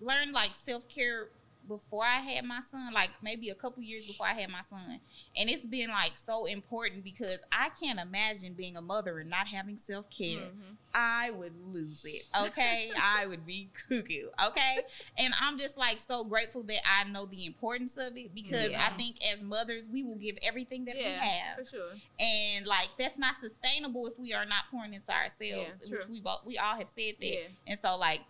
learned 0.00 0.32
like 0.32 0.54
self 0.54 0.88
care 0.88 1.28
before 1.68 2.04
I 2.04 2.20
had 2.20 2.44
my 2.44 2.60
son, 2.60 2.92
like 2.92 3.10
maybe 3.22 3.48
a 3.50 3.54
couple 3.54 3.82
years 3.82 4.06
before 4.06 4.26
I 4.26 4.34
had 4.34 4.48
my 4.50 4.60
son, 4.62 5.00
and 5.36 5.50
it's 5.50 5.66
been 5.66 5.88
like 5.90 6.16
so 6.16 6.46
important 6.46 7.04
because 7.04 7.38
I 7.52 7.68
can't 7.80 7.98
imagine 8.00 8.54
being 8.54 8.76
a 8.76 8.82
mother 8.82 9.18
and 9.18 9.30
not 9.30 9.46
having 9.48 9.76
self 9.76 10.08
care. 10.10 10.38
Mhm. 10.40 10.76
I 10.94 11.30
would 11.30 11.52
lose 11.72 12.04
it. 12.06 12.22
Okay, 12.46 12.90
I 13.02 13.26
would 13.26 13.44
be 13.44 13.68
cuckoo. 13.88 14.28
Okay, 14.48 14.78
and 15.18 15.34
I'm 15.40 15.58
just 15.58 15.76
like 15.76 16.00
so 16.00 16.24
grateful 16.24 16.62
that 16.64 16.80
I 16.86 17.04
know 17.04 17.26
the 17.26 17.44
importance 17.46 17.96
of 17.98 18.16
it 18.16 18.34
because 18.34 18.70
Yeah. 18.70 18.88
I 18.90 18.96
think 18.96 19.16
as 19.32 19.42
mothers 19.42 19.88
we 19.90 20.02
will 20.02 20.16
give 20.16 20.38
everything 20.42 20.84
that 20.86 20.96
we 20.96 21.02
have 21.02 21.58
for 21.58 21.64
sure. 21.64 21.90
and 22.18 22.66
like 22.66 22.88
that's 22.98 23.18
not 23.18 23.36
sustainable 23.36 24.06
if 24.06 24.18
we 24.18 24.32
are 24.32 24.46
not 24.46 24.64
pouring 24.70 24.94
into 24.94 25.12
ourselves 25.12 25.82
Yeah, 25.84 25.96
which 25.96 26.08
we 26.08 26.20
both 26.20 26.40
we 26.46 26.56
all 26.58 26.76
have 26.76 26.88
said 26.88 27.14
that 27.20 27.26
Yeah. 27.26 27.48
and 27.66 27.78
so 27.78 27.96
like 27.96 28.20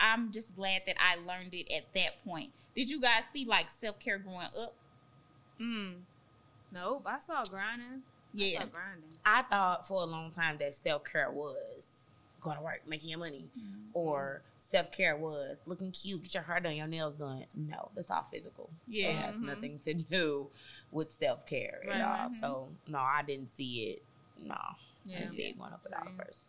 i'm 0.00 0.30
just 0.32 0.54
glad 0.56 0.82
that 0.86 0.96
i 1.00 1.16
learned 1.16 1.52
it 1.54 1.72
at 1.74 1.84
that 1.94 2.22
point 2.24 2.50
did 2.74 2.88
you 2.90 3.00
guys 3.00 3.22
see 3.32 3.44
like 3.46 3.70
self-care 3.70 4.18
growing 4.18 4.46
up 4.62 4.74
Mm. 5.60 6.00
Nope, 6.72 7.04
I 7.06 7.20
saw 7.20 7.44
grinding. 7.44 7.86
I 7.86 8.00
yeah 8.32 8.58
saw 8.60 8.66
grinding. 8.66 9.10
I 9.24 9.42
thought 9.42 9.86
for 9.86 10.02
a 10.02 10.06
long 10.06 10.32
time 10.32 10.56
that 10.58 10.74
self 10.74 11.04
care 11.04 11.30
was 11.30 12.00
going 12.40 12.56
to 12.56 12.62
work, 12.62 12.80
making 12.88 13.10
your 13.10 13.20
money, 13.20 13.44
or 13.92 14.42
self 14.58 14.90
care 14.90 15.16
was 15.16 15.56
looking 15.66 15.92
cute, 15.92 16.24
get 16.24 16.34
your 16.34 16.42
hair 16.42 16.58
done, 16.58 16.74
your 16.74 16.88
nails 16.88 17.14
done. 17.14 17.44
No, 17.54 17.90
that's 17.94 18.10
all 18.10 18.26
physical. 18.32 18.68
Yeah. 18.88 19.10
it 19.10 19.16
has 19.16 19.36
Mhm. 19.36 19.42
nothing 19.42 19.78
to 19.84 19.94
do 19.94 20.48
with 20.90 21.12
self 21.12 21.46
care 21.46 21.80
Right. 21.86 22.00
at 22.00 22.20
all. 22.20 22.28
Mhm. 22.30 22.40
So 22.40 22.68
no, 22.88 22.98
I 22.98 23.22
didn't 23.22 23.54
see 23.54 23.90
it. 23.90 24.02
No, 24.38 24.54
I 24.56 24.74
didn't 25.06 25.36
see 25.36 25.44
it 25.50 25.58
going 25.58 25.72
up 25.72 25.86
at 25.86 25.92
all 25.96 26.12
first. 26.16 26.44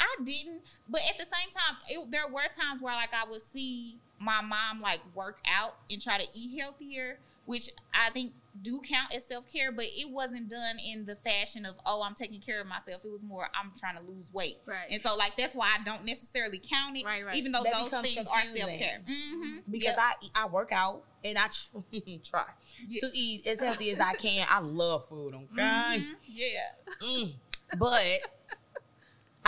I 0.00 0.14
didn't 0.24 0.60
but 0.88 1.00
at 1.08 1.18
the 1.18 1.24
same 1.24 1.50
time 1.50 1.76
it, 1.88 2.10
there 2.10 2.28
were 2.28 2.42
times 2.42 2.80
where 2.80 2.94
like 2.94 3.10
i 3.14 3.28
would 3.28 3.40
see 3.42 3.98
my 4.18 4.40
mom 4.40 4.80
like 4.80 5.00
work 5.14 5.38
out 5.54 5.76
and 5.90 6.00
try 6.00 6.16
to 6.18 6.26
eat 6.34 6.58
healthier 6.58 7.18
which 7.44 7.68
i 7.94 8.08
think 8.10 8.32
do 8.62 8.80
count 8.80 9.14
as 9.14 9.26
self-care 9.26 9.70
but 9.70 9.84
it 9.84 10.08
wasn't 10.10 10.48
done 10.48 10.76
in 10.90 11.04
the 11.04 11.14
fashion 11.16 11.66
of 11.66 11.74
oh 11.84 12.02
i'm 12.02 12.14
taking 12.14 12.40
care 12.40 12.58
of 12.62 12.66
myself 12.66 13.02
it 13.04 13.12
was 13.12 13.22
more 13.22 13.48
i'm 13.54 13.70
trying 13.78 13.94
to 13.96 14.02
lose 14.10 14.32
weight 14.32 14.56
Right. 14.64 14.86
And 14.90 15.00
so, 15.00 15.14
like, 15.16 15.36
that's 15.36 15.54
why 15.54 15.76
I 15.78 15.84
don't 15.84 16.04
necessarily 16.04 16.58
count 16.58 16.96
it, 16.96 17.04
Right, 17.04 17.24
right. 17.24 17.34
even 17.36 17.52
though 17.52 17.62
That 17.62 17.72
those 17.74 17.84
becomes 17.90 18.14
things 18.14 18.26
are 18.26 18.44
self 18.44 18.70
care. 18.70 19.00
Mm-hmm. 19.08 19.58
Because 19.70 19.94
I 19.98 20.12
I 20.34 20.46
work 20.46 20.72
out 20.72 21.02
and 21.24 21.36
I 21.38 21.46
try 22.24 22.44
Yeah. 22.88 23.00
to 23.02 23.10
eat 23.12 23.46
as 23.46 23.60
healthy 23.60 23.90
as 23.92 24.00
I 24.00 24.14
can. 24.14 24.46
I 24.50 24.60
love 24.60 25.06
food, 25.06 25.34
okay? 25.52 25.62
Mm-hmm. 25.62 26.12
yeah, 26.24 27.02
Mm. 27.02 27.34
But 27.78 28.02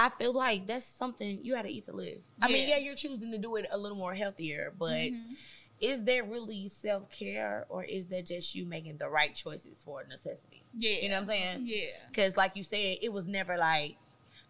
I 0.00 0.10
feel 0.10 0.32
like 0.32 0.66
that's 0.68 0.84
something 0.84 1.40
you 1.44 1.56
had 1.56 1.64
to 1.64 1.70
eat 1.72 1.86
to 1.86 1.92
live. 1.92 2.20
I 2.40 2.46
mean, 2.46 2.68
Yeah. 2.68 2.76
yeah, 2.76 2.82
you're 2.84 2.94
choosing 2.94 3.32
to 3.32 3.38
do 3.38 3.56
it 3.56 3.66
a 3.70 3.76
little 3.76 3.98
more 3.98 4.14
healthier, 4.14 4.72
but 4.78 4.92
Mhm. 5.10 5.36
is 5.80 6.04
that 6.04 6.28
really 6.28 6.68
self 6.68 7.10
care 7.10 7.66
or 7.68 7.82
is 7.82 8.06
that 8.08 8.26
just 8.26 8.54
you 8.54 8.64
making 8.64 8.98
the 8.98 9.08
right 9.08 9.34
choices 9.34 9.82
for 9.82 10.04
necessity? 10.04 10.62
yeah, 10.72 11.00
You 11.02 11.08
know 11.08 11.16
what 11.16 11.22
I'm 11.22 11.26
saying? 11.28 11.62
Yeah, 11.66 11.86
Because, 12.08 12.36
like 12.36 12.54
you 12.54 12.62
said, 12.62 12.98
it 13.02 13.12
was 13.12 13.26
never 13.26 13.56
like, 13.58 13.96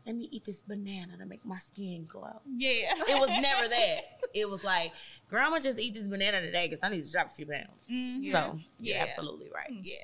let 0.05 0.17
me 0.17 0.29
eat 0.31 0.45
this 0.45 0.63
banana 0.63 1.17
to 1.17 1.25
make 1.25 1.43
my 1.47 1.59
skin 1.59 2.05
glow. 2.05 2.43
yeah. 2.47 2.93
It 3.09 3.19
was 3.19 3.29
never 3.31 3.69
that. 3.69 4.21
It 4.35 4.51
was 4.51 4.63
like, 4.65 4.93
grandma, 5.31 5.59
just 5.61 5.79
eat 5.79 5.95
this 5.95 6.09
banana 6.09 6.43
today 6.43 6.69
because 6.69 6.81
I 6.83 6.91
need 6.95 7.05
to 7.05 7.11
drop 7.11 7.29
a 7.29 7.31
few 7.31 7.47
pounds. 7.47 7.89
Mhm. 7.91 8.31
So, 8.31 8.61
you're 8.81 8.97
Yeah. 8.97 9.03
absolutely 9.05 9.49
right. 9.51 9.73
yeah. 9.83 9.97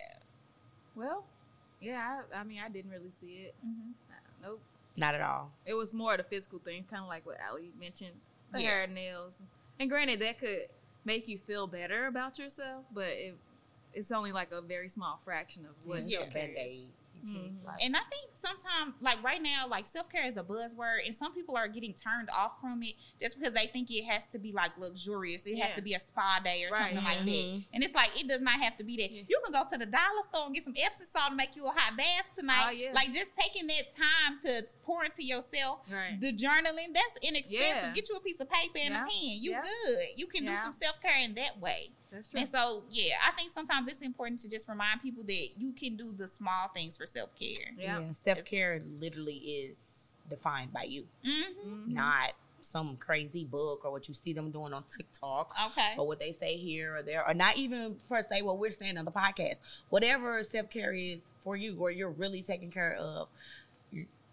well, 0.94 1.26
yeah. 1.80 2.22
I, 2.33 2.38
I 2.40 2.44
mean, 2.44 2.61
I 2.64 2.68
didn't 2.70 2.90
really 2.92 3.11
see 3.11 3.44
it. 3.46 3.54
Mhm. 3.64 3.92
Uh, 4.11 4.14
Nope. 4.42 4.62
Not 4.96 5.14
at 5.14 5.20
all. 5.20 5.52
It 5.66 5.74
was 5.74 5.92
more 5.94 6.12
of 6.12 6.18
the 6.18 6.24
physical 6.24 6.59
thing, 6.59 6.85
kind 6.88 7.02
of 7.02 7.09
like 7.09 7.26
what 7.26 7.38
Alli 7.40 7.72
mentioned, 7.78 8.20
the 8.50 8.62
Yeah. 8.62 8.68
hair, 8.68 8.87
nails, 8.87 9.42
and 9.80 9.90
granted, 9.90 10.20
that 10.20 10.38
could 10.38 10.68
make 11.04 11.26
you 11.28 11.37
feel 11.38 11.66
better 11.66 12.07
about 12.07 12.38
yourself, 12.38 12.85
but 12.92 13.09
it, 13.09 13.35
it's 13.92 14.12
only 14.12 14.33
like 14.33 14.52
a 14.52 14.61
very 14.61 14.88
small 14.88 15.20
fraction 15.24 15.66
of 15.66 15.74
what 15.85 16.02
Yeah. 16.04 16.20
self-care 16.20 16.54
is. 16.57 16.78
Band-Aid. 17.25 17.35
You 17.35 17.41
can't, 17.43 17.63
Mhm. 17.63 17.65
like- 17.65 17.83
And 17.85 17.97
I 17.97 18.01
think 18.11 18.31
sometimes, 18.35 18.95
like 19.01 19.23
right 19.23 19.41
now, 19.43 19.67
like 19.69 19.87
self 19.87 20.09
care 20.11 20.25
is 20.27 20.37
a 20.37 20.43
buzzword, 20.45 21.05
and 21.07 21.15
some 21.15 21.35
people 21.35 21.57
are 21.57 21.69
getting 21.69 21.95
turned 21.95 22.29
off 22.31 22.61
from 22.61 22.83
it 22.83 22.95
just 23.21 23.39
because 23.39 23.53
they 23.53 23.67
think 23.67 23.91
it 23.91 24.05
has 24.05 24.27
to 24.29 24.39
be 24.39 24.53
like 24.53 24.77
luxurious. 24.79 25.47
It 25.47 25.57
has 25.59 25.75
to 25.75 25.83
be 25.83 25.95
a 25.95 26.01
spa 26.01 26.41
day 26.45 26.65
or 26.65 26.71
Right. 26.71 26.95
something 26.95 27.05
like 27.05 27.19
that. 27.19 27.27
Mhm. 27.27 27.67
And 27.73 27.85
it's 27.85 27.95
like 27.95 28.19
it 28.21 28.27
does 28.29 28.41
not 28.43 28.61
have 28.61 28.77
to 28.77 28.85
be 28.85 28.97
that. 28.99 29.11
Yeah. 29.11 29.23
You 29.29 29.41
can 29.45 29.53
go 29.53 29.65
to 29.69 29.79
the 29.79 29.87
dollar 29.87 30.23
store 30.23 30.47
and 30.47 30.55
get 30.55 30.65
some 30.65 30.75
Epsom 30.77 31.07
salt 31.07 31.31
to 31.31 31.35
make 31.37 31.57
you 31.57 31.67
a 31.67 31.71
hot 31.71 31.97
bath 31.97 32.25
tonight. 32.37 32.65
Oh, 32.67 32.71
yeah. 32.71 32.93
Like 32.93 33.13
just 33.13 33.31
taking 33.39 33.67
that 33.69 33.95
time 33.97 34.39
to 34.45 34.63
pour 34.83 35.05
into 35.05 35.23
yourself. 35.25 35.91
Right. 35.93 36.21
The 36.21 36.33
journaling, 36.33 36.93
that's 36.95 37.19
inexpensive. 37.23 37.61
Yeah. 37.61 37.93
Get 37.93 38.09
you 38.09 38.17
a 38.17 38.21
piece 38.21 38.41
of 38.41 38.49
paper 38.51 38.79
and 38.79 38.95
Yeah. 38.95 39.05
a 39.05 39.09
pen. 39.09 39.43
You 39.43 39.51
Yeah. 39.53 39.63
good. 39.63 40.09
You 40.17 40.27
can 40.27 40.45
do 40.47 40.55
some 40.57 40.73
self 40.73 41.01
care 41.01 41.17
in 41.19 41.35
that 41.35 41.59
way. 41.59 41.91
That's 42.14 42.29
true. 42.29 42.40
And 42.40 42.48
so, 42.48 42.85
yeah, 42.90 43.14
I 43.27 43.33
think 43.33 43.50
sometimes 43.50 43.88
it's 43.88 44.00
important 44.03 44.38
to 44.40 44.48
just 44.48 44.68
remind 44.68 45.03
people 45.03 45.24
that 45.24 45.48
you 45.59 45.72
can 45.72 45.96
do 45.96 46.12
the 46.12 46.29
small 46.29 46.68
things 46.74 46.96
for 46.96 47.07
self 47.07 47.31
care. 47.35 47.72
yeah. 47.77 48.09
Self 48.12 48.44
care 48.44 48.81
literally 49.00 49.35
is 49.35 49.79
defined 50.31 50.72
by 50.72 50.85
you, 50.85 51.05
Mm-hmm. 51.27 51.92
not 51.94 52.33
some 52.61 52.96
crazy 52.96 53.44
book 53.44 53.85
or 53.85 53.90
what 53.90 54.09
you 54.09 54.14
see 54.14 54.33
them 54.33 54.50
doing 54.50 54.72
on 54.72 54.83
TikTok. 54.96 55.55
Okay. 55.66 55.94
Or 55.98 56.07
what 56.07 56.18
they 56.18 56.33
say 56.33 56.57
here 56.57 56.96
or 56.96 57.03
there, 57.03 57.22
or 57.29 57.35
not 57.35 57.59
even 57.59 57.96
per 58.09 58.22
se 58.22 58.40
what 58.42 58.59
we're 58.59 58.70
saying 58.70 58.96
on 58.96 59.05
the 59.05 59.11
podcast. 59.12 59.57
Whatever 59.90 60.42
self 60.42 60.70
care 60.70 60.92
is 60.94 61.18
for 61.40 61.57
you, 61.57 61.77
or 61.79 61.90
you're 61.90 62.11
really 62.12 62.40
taking 62.40 62.70
care 62.70 62.94
of 62.94 63.29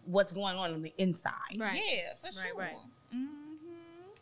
what's 0.05 0.31
going 0.33 0.57
on 0.57 0.73
on 0.73 0.81
the 0.81 0.93
inside. 0.97 1.33
Right. 1.57 1.81
Yeah, 1.83 2.13
for 2.19 2.27
Right, 2.27 2.33
sure. 2.33 2.57
right. 2.57 2.75
Mm-hmm. 3.13 3.25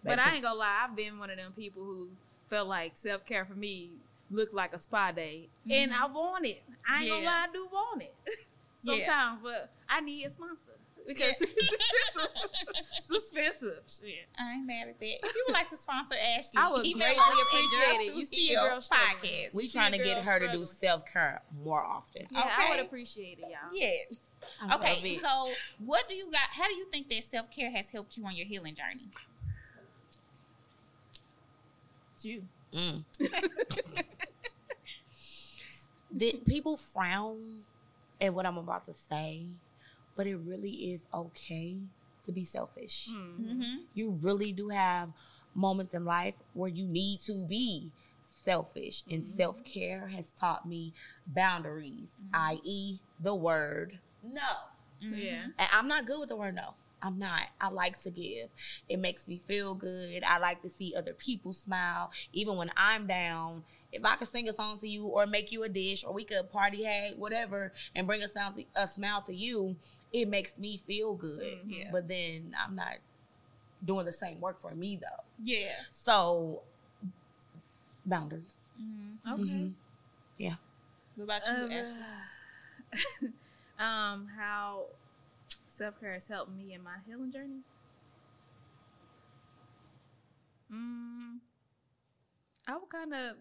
But 0.04 0.15
Back 0.17 0.28
I 0.28 0.34
ain't 0.36 0.43
gonna 0.43 0.58
lie, 0.58 0.86
I've 0.89 0.95
been 0.95 1.19
one 1.19 1.30
of 1.30 1.38
them 1.38 1.52
people 1.56 1.84
who 1.84 2.08
felt 2.50 2.68
like 2.68 2.96
self 2.96 3.26
care 3.26 3.46
for 3.46 3.56
me 3.56 3.92
looked 4.32 4.54
like 4.54 4.74
a 4.74 4.80
spa 4.80 5.12
day, 5.12 5.50
and 5.70 5.92
mm-hmm. 5.92 6.04
I 6.04 6.08
want 6.08 6.46
it. 6.46 6.62
I 6.88 7.02
ain't 7.02 7.10
gonna 7.10 7.22
Yeah. 7.24 7.30
lie, 7.30 7.46
I 7.50 7.52
do 7.52 7.68
want 7.72 8.02
it 8.04 8.16
Yeah. 8.84 8.94
sometimes, 8.96 9.40
but 9.44 9.72
I 9.90 10.02
need 10.02 10.26
a 10.26 10.30
sponsor 10.30 10.72
because 11.08 11.34
Yeah. 11.40 11.48
it's 13.10 13.18
expensive. 13.18 13.82
Shit. 13.88 14.28
I 14.38 14.54
ain't 14.54 14.68
mad 14.68 14.90
at 14.90 15.00
that. 15.00 15.06
If 15.06 15.36
you 15.36 15.44
would 15.48 15.54
like 15.54 15.70
to 15.70 15.78
sponsor 15.78 16.16
Ashley, 16.38 16.58
I 16.58 16.70
would 16.72 16.82
greatly 16.84 16.98
appreciate 16.98 18.08
it. 18.08 18.16
You 18.16 18.26
see 18.26 18.54
a 18.54 18.60
Heal 18.60 18.68
girl 18.68 18.80
podcast. 18.80 19.54
We 19.54 19.68
See 19.68 19.78
trying 19.78 19.92
to 19.94 19.98
get 19.98 20.24
girl 20.24 20.34
her 20.34 20.40
to 20.40 20.52
do 20.52 20.66
self 20.66 21.06
care 21.12 21.42
more 21.64 21.82
often. 21.84 22.28
Yeah, 22.30 22.44
I 22.58 22.70
would 22.70 22.80
appreciate 22.80 23.40
it, 23.40 23.46
y'all. 23.50 23.72
Yes. 23.74 24.16
I 24.62 24.76
Okay, 24.76 25.18
so 25.18 25.50
what 25.80 26.08
do 26.08 26.16
you 26.16 26.32
got? 26.32 26.48
How 26.52 26.68
do 26.68 26.74
you 26.74 26.86
think 26.86 27.10
that 27.10 27.24
self 27.24 27.52
care 27.52 27.72
has 27.72 27.90
helped 27.90 28.18
you 28.18 28.26
on 28.26 28.36
your 28.36 28.46
healing 28.46 28.76
journey? 28.76 29.08
It's 32.20 32.26
you. 32.26 32.44
Mm. 32.74 33.06
Did 36.18 36.44
people 36.44 36.76
frown 36.76 37.64
at 38.20 38.34
what 38.34 38.46
I'm 38.46 38.58
about 38.58 38.84
to 38.88 38.94
say, 38.94 39.46
but 40.18 40.28
it 40.28 40.36
really 40.36 40.70
is 40.70 41.06
okay 41.14 41.78
to 42.26 42.32
be 42.34 42.44
selfish. 42.44 43.08
Mm-hmm. 43.10 43.84
You 43.94 44.20
really 44.22 44.52
do 44.52 44.68
have 44.68 45.14
moments 45.56 45.94
in 45.94 46.04
life 46.04 46.34
where 46.54 46.68
you 46.68 46.86
need 46.86 47.22
to 47.22 47.46
be 47.48 47.90
selfish, 48.24 49.04
and 49.10 49.24
self 49.24 49.64
care 49.64 50.08
has 50.08 50.32
taught 50.32 50.68
me 50.68 50.92
boundaries, 51.26 52.16
i.e., 52.34 52.98
the 53.22 53.34
word 53.34 53.98
no. 54.22 54.42
Yeah. 55.00 55.44
And 55.58 55.70
I'm 55.72 55.88
not 55.88 56.06
good 56.06 56.20
with 56.20 56.28
the 56.28 56.36
word 56.36 56.56
no. 56.56 56.74
I'm 57.02 57.18
not. 57.20 57.42
I 57.60 57.70
like 57.70 58.02
to 58.04 58.12
give. 58.12 58.50
It 58.88 59.00
makes 59.00 59.28
me 59.28 59.42
feel 59.46 59.76
good. 59.76 60.24
I 60.24 60.38
like 60.40 60.62
to 60.64 60.70
see 60.70 60.94
other 60.98 61.14
people 61.14 61.54
smile. 61.54 62.12
Even 62.34 62.56
when 62.58 62.70
I'm 62.78 63.08
down, 63.08 63.64
if 63.92 64.04
I 64.06 64.16
could 64.16 64.28
sing 64.28 64.50
a 64.50 64.54
song 64.54 64.80
to 64.80 64.88
you 64.88 65.08
or 65.08 65.26
make 65.26 65.52
you 65.52 65.64
a 65.64 65.70
dish 65.70 66.04
or 66.04 66.14
we 66.14 66.24
could 66.24 66.52
party 66.52 66.84
hack, 66.84 67.14
whatever, 67.18 67.74
and 67.96 68.08
bring 68.08 68.24
a 68.24 68.28
sound 68.28 68.56
to, 68.56 68.66
a 68.76 68.88
smile 68.88 69.22
to 69.24 69.34
you, 69.34 69.76
it 70.12 70.28
makes 70.28 70.58
me 70.58 70.78
feel 70.78 71.16
good. 71.16 71.42
Mhm. 71.66 71.72
Yeah. 71.80 71.90
But 71.92 72.08
then 72.08 72.56
I'm 72.58 72.76
not 72.76 72.96
doing 73.84 74.06
the 74.06 74.12
same 74.14 74.40
work 74.42 74.60
for 74.62 74.76
me 74.76 74.98
though. 74.98 75.24
Yeah. 75.44 75.72
So 75.92 76.64
boundaries. 78.06 78.56
Mm-hmm. 78.80 79.34
Okay. 79.34 79.42
Mhm. 79.44 79.74
Yeah. 80.38 80.56
What 81.16 81.24
about 81.26 81.42
you, 81.46 81.64
Um, 81.66 81.72
Ashley? 81.72 82.04
um, 83.80 84.28
how 84.38 84.86
self 85.80 86.00
care 86.00 86.13
has 86.13 86.28
helped 86.28 86.52
me 86.52 86.74
in 86.74 86.84
my 86.84 86.98
healing 87.08 87.32
journey. 87.32 87.62
Mm, 90.72 91.39
I 92.68 92.74
would 92.74 92.89
kind 92.89 93.13
of. 93.13 93.38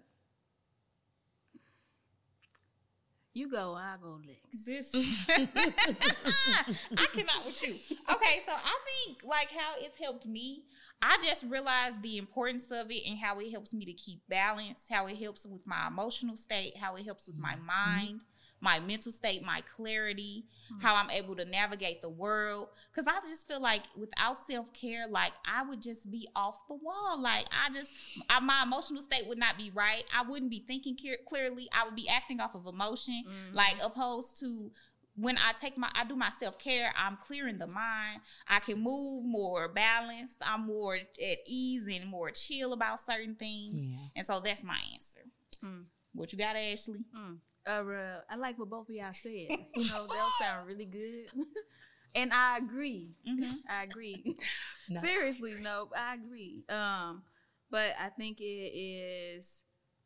You 3.35 3.51
go, 3.51 3.75
I 3.75 3.97
go 4.03 4.19
next. 4.27 4.65
This 4.67 4.93
I 5.29 7.07
cannot 7.13 7.45
with 7.47 7.63
you. 7.63 7.75
Okay, 8.13 8.41
so 8.45 8.53
I 8.53 8.79
think 8.89 9.19
like 9.23 9.51
how 9.51 9.75
it's 9.79 9.99
helped 9.99 10.27
me. 10.27 10.65
I 11.01 11.19
just 11.25 11.45
realized 11.45 12.03
the 12.03 12.19
importance 12.19 12.71
of 12.73 12.91
it 12.91 13.07
and 13.09 13.19
how 13.19 13.39
it 13.39 13.51
helps 13.53 13.73
me 13.73 13.85
to 13.85 13.93
keep 13.93 14.23
balanced, 14.29 14.93
how 14.93 15.07
it 15.07 15.19
helps 15.19 15.47
with 15.47 15.65
my 15.67 15.87
emotional 15.87 16.37
state, 16.37 16.77
how 16.79 16.97
it 16.97 17.05
helps 17.05 17.29
with 17.29 17.37
my 17.37 17.55
mind, 17.57 18.23
my 18.61 18.81
mental 18.81 19.13
state, 19.13 19.43
my 19.45 19.63
clarity, 19.77 20.45
how 20.81 20.95
I'm 20.97 21.11
able 21.11 21.37
to 21.37 21.45
navigate 21.45 22.03
the 22.03 22.09
world. 22.09 22.69
Cause 22.95 23.07
I 23.07 23.21
just 23.29 23.47
feel 23.49 23.61
like 23.61 23.83
without 23.97 24.37
self 24.37 24.73
care, 24.73 25.07
like 25.09 25.33
I 25.47 25.63
would 25.63 25.81
just 25.81 26.11
be 26.11 26.29
off 26.35 26.67
the 26.69 26.75
wall. 26.75 27.21
Like 27.21 27.47
I 27.53 27.73
just, 27.73 27.95
I, 28.29 28.41
my 28.41 28.63
emotional 28.65 29.01
state 29.03 29.27
would 29.29 29.39
not 29.39 29.57
be 29.57 29.71
right. 29.75 30.05
I 30.15 30.23
wouldn't 30.29 30.51
be 30.51 30.65
thinking 30.67 30.97
clear- 30.97 31.19
clearly. 31.29 31.69
I 31.73 31.85
would 31.85 31.97
be 31.97 32.09
acting 32.09 32.41
off 32.41 32.55
of 32.55 32.67
emotion, 32.67 33.25
Mhm. 33.27 33.55
like 33.55 33.77
opposed 33.85 34.39
to 34.41 34.73
when 35.15 35.37
I 35.39 35.51
take 35.53 35.77
my, 35.77 35.91
I 35.95 36.05
do 36.05 36.15
my 36.15 36.31
self 36.31 36.59
care. 36.59 36.93
I'm 36.97 37.17
clearing 37.17 37.59
the 37.59 37.67
mind. 37.67 38.21
I 38.47 38.61
can 38.61 38.81
move 38.81 39.25
more 39.25 39.69
balanced. 39.69 40.37
I'm 40.43 40.67
more 40.67 40.95
at 40.95 41.39
ease 41.47 41.87
and 41.93 42.09
more 42.09 42.31
chill 42.31 42.73
about 42.73 43.01
certain 43.01 43.35
things. 43.35 43.85
Yeah. 43.85 43.99
And 44.17 44.27
so 44.27 44.39
that's 44.41 44.63
my 44.63 44.79
answer. 44.93 45.21
Mm. 45.65 45.87
What 46.15 46.33
you 46.33 46.39
got, 46.39 46.55
Ashley? 46.57 47.01
Mm. 47.17 47.39
Uh, 47.69 47.85
uh, 47.85 48.21
I 48.31 48.37
like 48.37 48.59
what 48.59 48.71
both 48.71 48.89
of 48.89 48.95
y'all 48.95 49.13
said. 49.13 49.31
You 49.31 49.91
know, 49.91 50.07
they'll 50.07 50.29
sound 50.41 50.67
really 50.67 50.87
good. 50.87 51.27
and 52.15 52.33
I 52.33 52.57
agree. 52.59 53.11
Mm-hmm. 53.29 53.53
I 53.71 53.83
agree. 53.85 54.37
No. 54.91 55.03
Seriously, 55.03 55.53
no, 55.61 55.91
I 55.95 56.15
agree. 56.15 56.65
Um, 56.71 57.23
but 57.71 57.95
I 58.01 58.09
think 58.09 58.41
it 58.41 58.45
is 58.45 59.65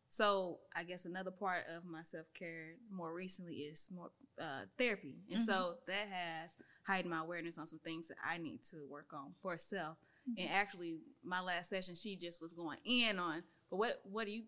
so. 0.08 0.58
I 0.74 0.82
guess 0.82 1.04
another 1.04 1.30
part 1.30 1.66
of 1.72 1.84
my 1.84 2.02
self 2.02 2.26
care 2.36 2.74
more 2.90 3.14
recently 3.14 3.54
is 3.54 3.88
more 3.94 4.10
uh, 4.40 4.62
therapy, 4.76 5.18
and 5.30 5.40
so 5.40 5.74
that 5.86 6.08
has 6.10 6.56
heightened 6.84 7.12
my 7.12 7.20
awareness 7.20 7.58
on 7.58 7.68
some 7.68 7.78
things 7.78 8.08
that 8.08 8.16
I 8.28 8.38
need 8.38 8.64
to 8.72 8.78
work 8.90 9.12
on 9.14 9.34
for 9.40 9.56
self. 9.56 9.98
And 10.36 10.50
actually, 10.50 10.96
my 11.22 11.40
last 11.40 11.70
session, 11.70 11.94
she 11.94 12.16
just 12.16 12.42
was 12.42 12.52
going 12.52 12.78
in 12.84 13.20
on, 13.20 13.44
but 13.70 13.76
what 13.76 14.00
what 14.02 14.26
do 14.26 14.32
you 14.32 14.42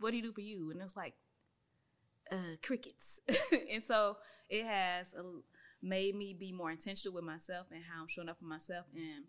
what 0.00 0.10
do 0.10 0.16
you 0.16 0.22
do 0.24 0.32
for 0.32 0.40
you? 0.40 0.72
And 0.72 0.80
it 0.80 0.82
was 0.82 0.96
like 0.96 1.14
uh, 2.30 2.56
crickets, 2.62 3.20
and 3.72 3.82
so 3.82 4.16
it 4.48 4.64
has 4.64 5.14
uh, 5.14 5.22
made 5.82 6.14
me 6.14 6.34
be 6.34 6.52
more 6.52 6.70
intentional 6.70 7.14
with 7.14 7.24
myself 7.24 7.66
and 7.70 7.82
how 7.84 8.02
I'm 8.02 8.08
showing 8.08 8.28
up 8.28 8.38
for 8.38 8.44
myself, 8.44 8.86
and 8.94 9.24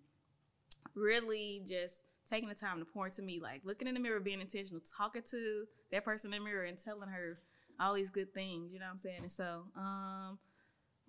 really 0.96 1.64
just 1.68 2.04
taking 2.30 2.50
the 2.50 2.56
time 2.56 2.80
to 2.80 2.86
pour 2.86 3.06
into 3.06 3.22
me, 3.22 3.40
like 3.40 3.62
looking 3.64 3.88
in 3.88 3.94
the 3.94 4.00
mirror, 4.00 4.20
being 4.20 4.42
intentional, 4.42 4.82
talking 4.98 5.24
to 5.32 5.66
that 5.92 6.04
person 6.04 6.34
in 6.34 6.40
the 6.40 6.46
mirror 6.46 6.66
and 6.66 6.78
telling 6.78 7.10
her 7.10 7.40
all 7.80 7.94
these 7.94 8.10
good 8.10 8.34
things, 8.34 8.74
you 8.74 8.80
know 8.80 8.86
what 8.86 8.94
I'm 8.94 9.00
saying? 9.00 9.22
And 9.22 9.32
so, 9.32 9.64
um, 9.76 10.40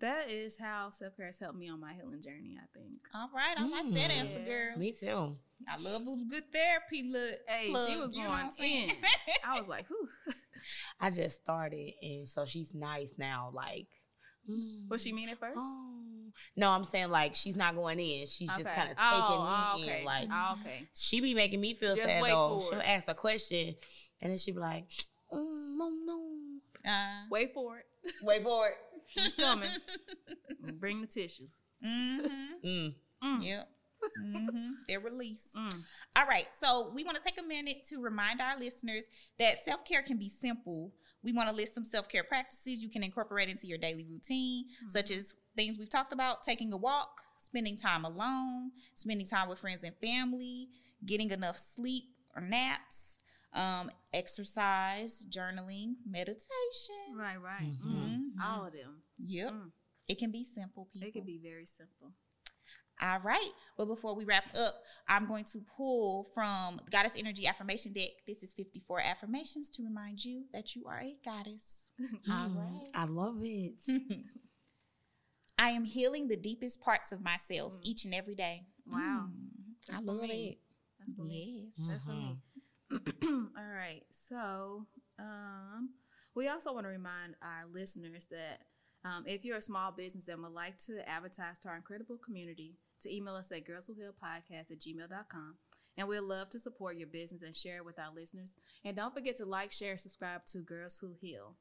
that 0.01 0.31
is 0.31 0.59
how 0.59 0.91
self 0.91 1.17
care 1.17 1.27
has 1.27 1.39
helped 1.39 1.59
me 1.59 1.69
on 1.69 1.81
my 1.81 1.93
healing 1.95 2.23
journey, 2.23 2.57
I 2.61 2.67
think. 2.79 2.99
All 3.15 3.31
right, 3.35 3.55
I 3.59 3.67
like 3.67 3.93
that 3.95 4.11
Mm. 4.11 4.19
answer, 4.19 4.39
girl. 4.41 4.77
Me 4.79 4.93
too. 4.93 5.37
I 5.69 5.77
love 5.79 6.03
a 6.03 6.17
good 6.31 6.53
therapy. 6.53 7.11
Look, 7.11 7.35
Hey, 7.49 7.69
plug, 7.71 7.89
she 7.91 8.01
was 8.01 8.13
going 8.13 8.31
I'm 8.31 8.51
in. 8.61 8.91
I 9.45 9.59
was 9.59 9.69
like, 9.69 9.87
whew. 9.89 10.09
I 11.01 11.11
just 11.11 11.41
started, 11.43 11.93
and 12.03 12.29
so 12.29 12.45
she's 12.47 12.75
nice 12.75 13.13
now. 13.19 13.51
Like, 13.53 13.87
mm, 14.49 14.89
What 14.89 15.01
she 15.01 15.13
mean 15.13 15.29
at 15.31 15.39
first? 15.39 15.59
Oh. 15.59 15.95
No, 16.57 16.71
I'm 16.71 16.85
saying 16.85 17.11
like 17.11 17.35
she's 17.35 17.57
not 17.57 17.75
going 17.75 17.99
in. 17.99 18.27
She's 18.27 18.49
just 18.51 18.65
kind 18.65 18.91
of 18.91 18.97
taking 18.97 18.99
oh, 18.99 19.75
me 19.79 19.85
okay. 19.85 20.01
in. 20.01 20.05
Like 20.05 20.29
Oh, 20.33 20.57
okay. 20.61 20.87
she 20.95 21.21
be 21.21 21.35
making 21.35 21.61
me 21.61 21.75
feel 21.75 21.97
Just 21.97 22.07
sad 22.07 22.23
though. 22.25 22.63
She'll 22.71 22.81
ask 22.83 23.09
a 23.09 23.15
question, 23.15 23.75
and 24.21 24.31
then 24.31 24.39
she 24.39 24.53
be 24.53 24.59
like, 24.61 24.85
mm, 25.33 25.77
"No, 25.79 25.91
no, 26.05 26.25
Uh, 26.89 27.25
Wait 27.31 27.53
for 27.55 27.79
it. 27.79 27.87
wait 28.23 28.43
for 28.45 28.69
it." 28.69 28.75
It's 29.17 29.35
coming. 29.35 29.69
Bring 30.79 31.01
the 31.01 31.07
tissues. 31.07 31.57
mm-hmm. 31.85 32.67
Mm. 32.67 32.95
Mm. 33.25 33.45
Yep. 33.45 33.69
Mm-hmm. 34.23 34.67
Their 34.89 35.01
release. 35.01 35.49
Mm. 35.57 35.81
All 36.17 36.27
right. 36.27 36.47
So 36.61 36.93
we 36.95 37.05
want 37.05 37.17
to 37.17 37.23
take 37.23 37.39
a 37.41 37.47
minute 37.47 37.79
to 37.89 38.01
remind 38.01 38.41
our 38.41 38.59
listeners 38.59 39.05
that 39.39 39.65
self 39.65 39.85
care 39.85 40.03
can 40.03 40.19
be 40.19 40.29
simple. 40.29 40.93
We 41.23 41.33
want 41.33 41.49
to 41.49 41.55
list 41.55 41.75
some 41.75 41.85
self 41.85 42.09
care 42.09 42.25
practices 42.25 42.81
you 42.83 42.91
can 42.91 43.03
incorporate 43.03 43.49
into 43.49 43.67
your 43.67 43.79
daily 43.79 44.07
routine, 44.09 44.67
such 44.89 45.11
as 45.11 45.35
things 45.57 45.77
we've 45.79 45.91
talked 45.91 46.13
about 46.13 46.43
taking 46.43 46.73
a 46.73 46.77
walk, 46.77 47.21
spending 47.39 47.77
time 47.77 48.05
alone, 48.05 48.71
spending 48.95 49.27
time 49.27 49.49
with 49.49 49.59
friends 49.59 49.83
and 49.83 49.97
family, 50.03 50.69
getting 51.05 51.31
enough 51.31 51.57
sleep 51.57 52.05
or 52.37 52.43
naps, 52.43 53.18
um, 53.53 53.91
exercise, 54.13 55.25
journaling, 55.31 55.95
meditation. 56.09 57.15
Right, 57.17 57.37
right. 57.41 57.63
Mhm. 57.83 57.85
Mm. 57.85 58.31
Mhm. 58.37 58.45
All 58.45 58.67
of 58.67 58.73
them. 58.73 59.03
Yep. 59.19 59.53
Mm. 59.53 59.73
It 60.09 60.19
can 60.19 60.31
be 60.31 60.45
simple, 60.45 60.87
people. 60.93 61.09
It 61.09 61.13
can 61.13 61.25
be 61.25 61.39
very 61.39 61.67
simple. 61.67 62.13
All 63.01 63.21
right. 63.21 63.53
But 63.77 63.87
before 63.87 64.17
we 64.17 64.25
wrap 64.25 64.45
up, 64.59 64.75
I'm 65.07 65.29
going 65.29 65.45
to 65.53 65.61
pull 65.77 66.25
from 66.35 66.81
Goddess 66.91 67.15
Energy 67.17 67.47
Affirmation 67.47 67.93
Deck. 67.93 68.11
This 68.27 68.43
is 68.43 68.53
54 68.55 69.01
affirmations 69.01 69.71
to 69.71 69.85
remind 69.85 70.25
you 70.25 70.47
that 70.53 70.75
you 70.75 70.85
are 70.87 70.99
a 71.01 71.15
goddess. 71.25 71.91
All 72.31 72.49
Mm. 72.49 72.87
I 72.95 73.05
love 73.05 73.39
it. 73.43 73.75
I 75.59 75.71
am 75.71 75.85
healing 75.85 76.29
the 76.29 76.37
deepest 76.37 76.81
parts 76.81 77.11
of 77.13 77.21
myself 77.23 77.75
each 77.83 78.05
and 78.05 78.15
every 78.15 78.35
day. 78.35 78.67
Wow. 78.87 79.29
Mm, 79.31 79.95
I 79.97 80.01
love 80.01 80.23
me. 80.23 80.49
it. 80.51 80.59
That's 80.99 81.17
for 81.17 81.23
me. 81.25 81.69
Yes. 81.77 81.89
That's 81.91 82.05
for 82.05 82.11
me. 82.11 82.37
All 83.25 83.75
right. 83.75 84.03
So, 84.11 84.87
um, 85.19 85.91
we 86.35 86.49
also 86.49 86.73
want 86.73 86.85
to 86.85 86.91
remind 86.91 87.35
our 87.43 87.65
listeners 87.73 88.27
that 88.31 88.61
um, 89.05 89.25
if 89.27 89.45
you're 89.45 89.57
a 89.57 89.63
small 89.63 89.93
business 89.93 90.25
that 90.25 90.39
would 90.39 90.53
like 90.53 90.79
to 90.87 91.09
advertise 91.09 91.59
to 91.61 91.69
our 91.69 91.77
incredible 91.77 92.17
community, 92.17 92.77
to 93.03 93.15
email 93.15 93.35
us 93.35 93.53
at 93.53 93.67
girlswhohealpodcast 93.67 94.71
at 94.71 94.81
gmail.com. 94.81 95.55
And 95.97 96.07
we'd 96.07 96.21
love 96.21 96.51
to 96.51 96.61
support 96.61 96.97
your 96.97 97.09
business 97.09 97.43
and 97.43 97.57
share 97.57 97.79
it 97.79 97.85
with 97.85 97.99
our 97.99 98.13
listeners. 98.15 98.55
And 98.85 98.97
don't 98.97 99.15
forget 99.15 99.37
to 99.37 99.45
like, 99.45 99.73
share, 99.73 99.93
and 99.93 100.01
subscribe 100.01 100.45
to 100.47 100.59
Girls 100.59 100.99
Who 100.99 101.15
Heal. 101.21 101.57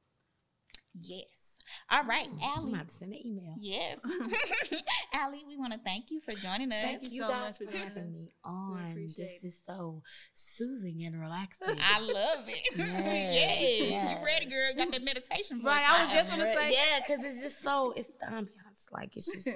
Yes. 1.02 1.58
All 1.90 2.04
right, 2.04 2.28
mm, 2.28 2.40
I'm 2.42 2.74
about 2.74 2.88
to 2.88 2.94
send 2.94 3.14
an 3.14 3.26
email. 3.26 3.56
Yes. 3.60 4.00
Alli, 5.14 5.44
we 5.48 5.58
want 5.58 5.74
to 5.74 5.80
thank 5.80 6.12
you 6.12 6.22
for 6.22 6.36
joining 6.38 6.72
us. 6.72 6.82
Thank 6.82 7.04
you 7.04 7.10
you 7.10 7.22
so 7.22 7.28
guys 7.30 7.60
much 7.60 7.70
for 7.70 7.78
for 7.78 7.84
having 7.84 8.14
me 8.14 8.32
on. 8.44 8.94
This 8.96 9.44
it. 9.44 9.48
is 9.48 9.62
so 9.66 10.02
soothing 10.34 11.04
and 11.06 11.20
relaxing. 11.20 11.68
I 11.82 12.00
love 12.00 12.48
it. 12.48 12.68
Yes, 12.78 13.34
yes. 13.34 13.90
yes. 13.90 14.20
You 14.20 14.26
ready, 14.26 14.46
girl? 14.46 14.70
Got 14.78 14.92
that 14.92 15.04
meditation 15.04 15.62
voice. 15.62 15.72
Right, 15.72 15.90
I 15.90 16.04
was 16.04 16.14
just 16.14 16.30
gonna 16.30 16.54
say- 16.54 16.72
yeah, 16.74 17.00
because 17.06 17.26
it's 17.26 17.42
just 17.42 17.62
so 17.62 17.94
it's 17.96 18.08
the 18.08 18.26
ambiance. 18.28 18.86
Like 18.92 19.16
it's 19.16 19.32
just 19.32 19.48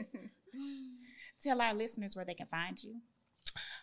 Tell 1.42 1.60
our 1.62 1.74
listeners 1.74 2.16
where 2.16 2.26
they 2.26 2.36
can 2.36 2.48
find 2.48 2.82
you. 2.84 2.98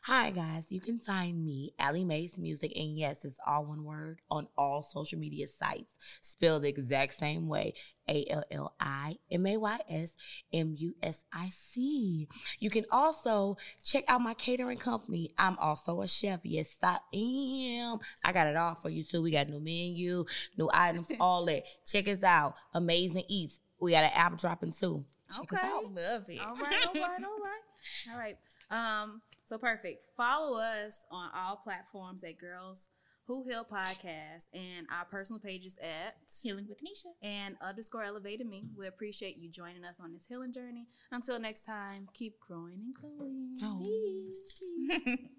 Hi 0.08 0.30
guys, 0.30 0.64
you 0.70 0.80
can 0.80 1.00
find 1.00 1.44
me, 1.44 1.74
Alli 1.78 2.02
Mays 2.02 2.38
Music, 2.38 2.72
and 2.74 2.96
yes, 2.96 3.26
it's 3.26 3.38
all 3.46 3.66
one 3.66 3.84
word 3.84 4.20
on 4.30 4.48
all 4.56 4.82
social 4.82 5.18
media 5.18 5.46
sites, 5.46 5.94
spelled 6.22 6.62
the 6.62 6.68
exact 6.70 7.12
same 7.12 7.46
way. 7.46 7.74
A 8.08 8.24
L 8.30 8.42
L 8.50 8.74
I 8.80 9.16
M 9.30 9.44
A 9.46 9.58
Y 9.58 9.78
S 9.90 10.14
M 10.50 10.74
U 10.78 10.94
S 11.02 11.26
I 11.30 11.50
C. 11.50 12.26
You 12.58 12.70
can 12.70 12.86
also 12.90 13.58
check 13.84 14.04
out 14.08 14.22
my 14.22 14.32
catering 14.32 14.78
company. 14.78 15.30
I'm 15.36 15.58
also 15.58 16.00
a 16.00 16.08
chef. 16.08 16.40
Yes, 16.42 16.78
I 16.82 17.00
am. 17.12 17.98
I 18.24 18.32
got 18.32 18.46
it 18.46 18.56
all 18.56 18.76
for 18.76 18.88
you 18.88 19.04
too. 19.04 19.20
We 19.22 19.30
got 19.30 19.50
new 19.50 19.60
menu, 19.60 20.24
new 20.56 20.70
items, 20.72 21.08
all 21.20 21.44
that. 21.44 21.64
Check 21.84 22.08
us 22.08 22.22
out. 22.22 22.54
Amazing 22.72 23.24
Eats. 23.28 23.60
We 23.78 23.90
got 23.92 24.04
an 24.04 24.12
app 24.14 24.38
dropping 24.38 24.72
too. 24.72 25.04
Check 25.30 25.52
us 25.52 25.58
Okay. 25.58 25.66
out. 25.68 25.84
Love 25.92 26.24
it. 26.30 26.40
All 26.40 26.54
right, 26.54 26.86
all 26.86 26.94
right, 26.94 26.94
all 26.94 27.42
right. 27.44 27.60
All 28.12 28.18
right. 28.18 28.36
Um, 28.70 29.22
so 29.44 29.58
perfect. 29.58 30.04
Follow 30.16 30.58
us 30.58 31.04
on 31.10 31.30
all 31.34 31.56
platforms 31.56 32.22
at 32.24 32.38
Girls 32.38 32.88
Who 33.26 33.44
Heal 33.44 33.64
Podcast 33.70 34.46
and 34.52 34.86
our 34.92 35.04
personal 35.06 35.40
pages 35.40 35.78
at 35.82 36.16
Healing 36.42 36.66
with 36.68 36.78
Nisha. 36.82 37.12
and 37.22 37.56
underscore 37.62 38.04
elevated 38.04 38.46
me. 38.46 38.64
We 38.76 38.86
appreciate 38.86 39.36
you 39.38 39.48
joining 39.50 39.84
us 39.84 39.96
on 40.00 40.12
this 40.12 40.26
healing 40.26 40.52
journey. 40.52 40.86
Until 41.12 41.38
next 41.38 41.64
time, 41.64 42.08
keep 42.12 42.38
growing 42.40 42.80
and 42.80 42.94
glowing. 42.94 43.56
Oh. 43.62 43.78
Peace. 43.80 45.18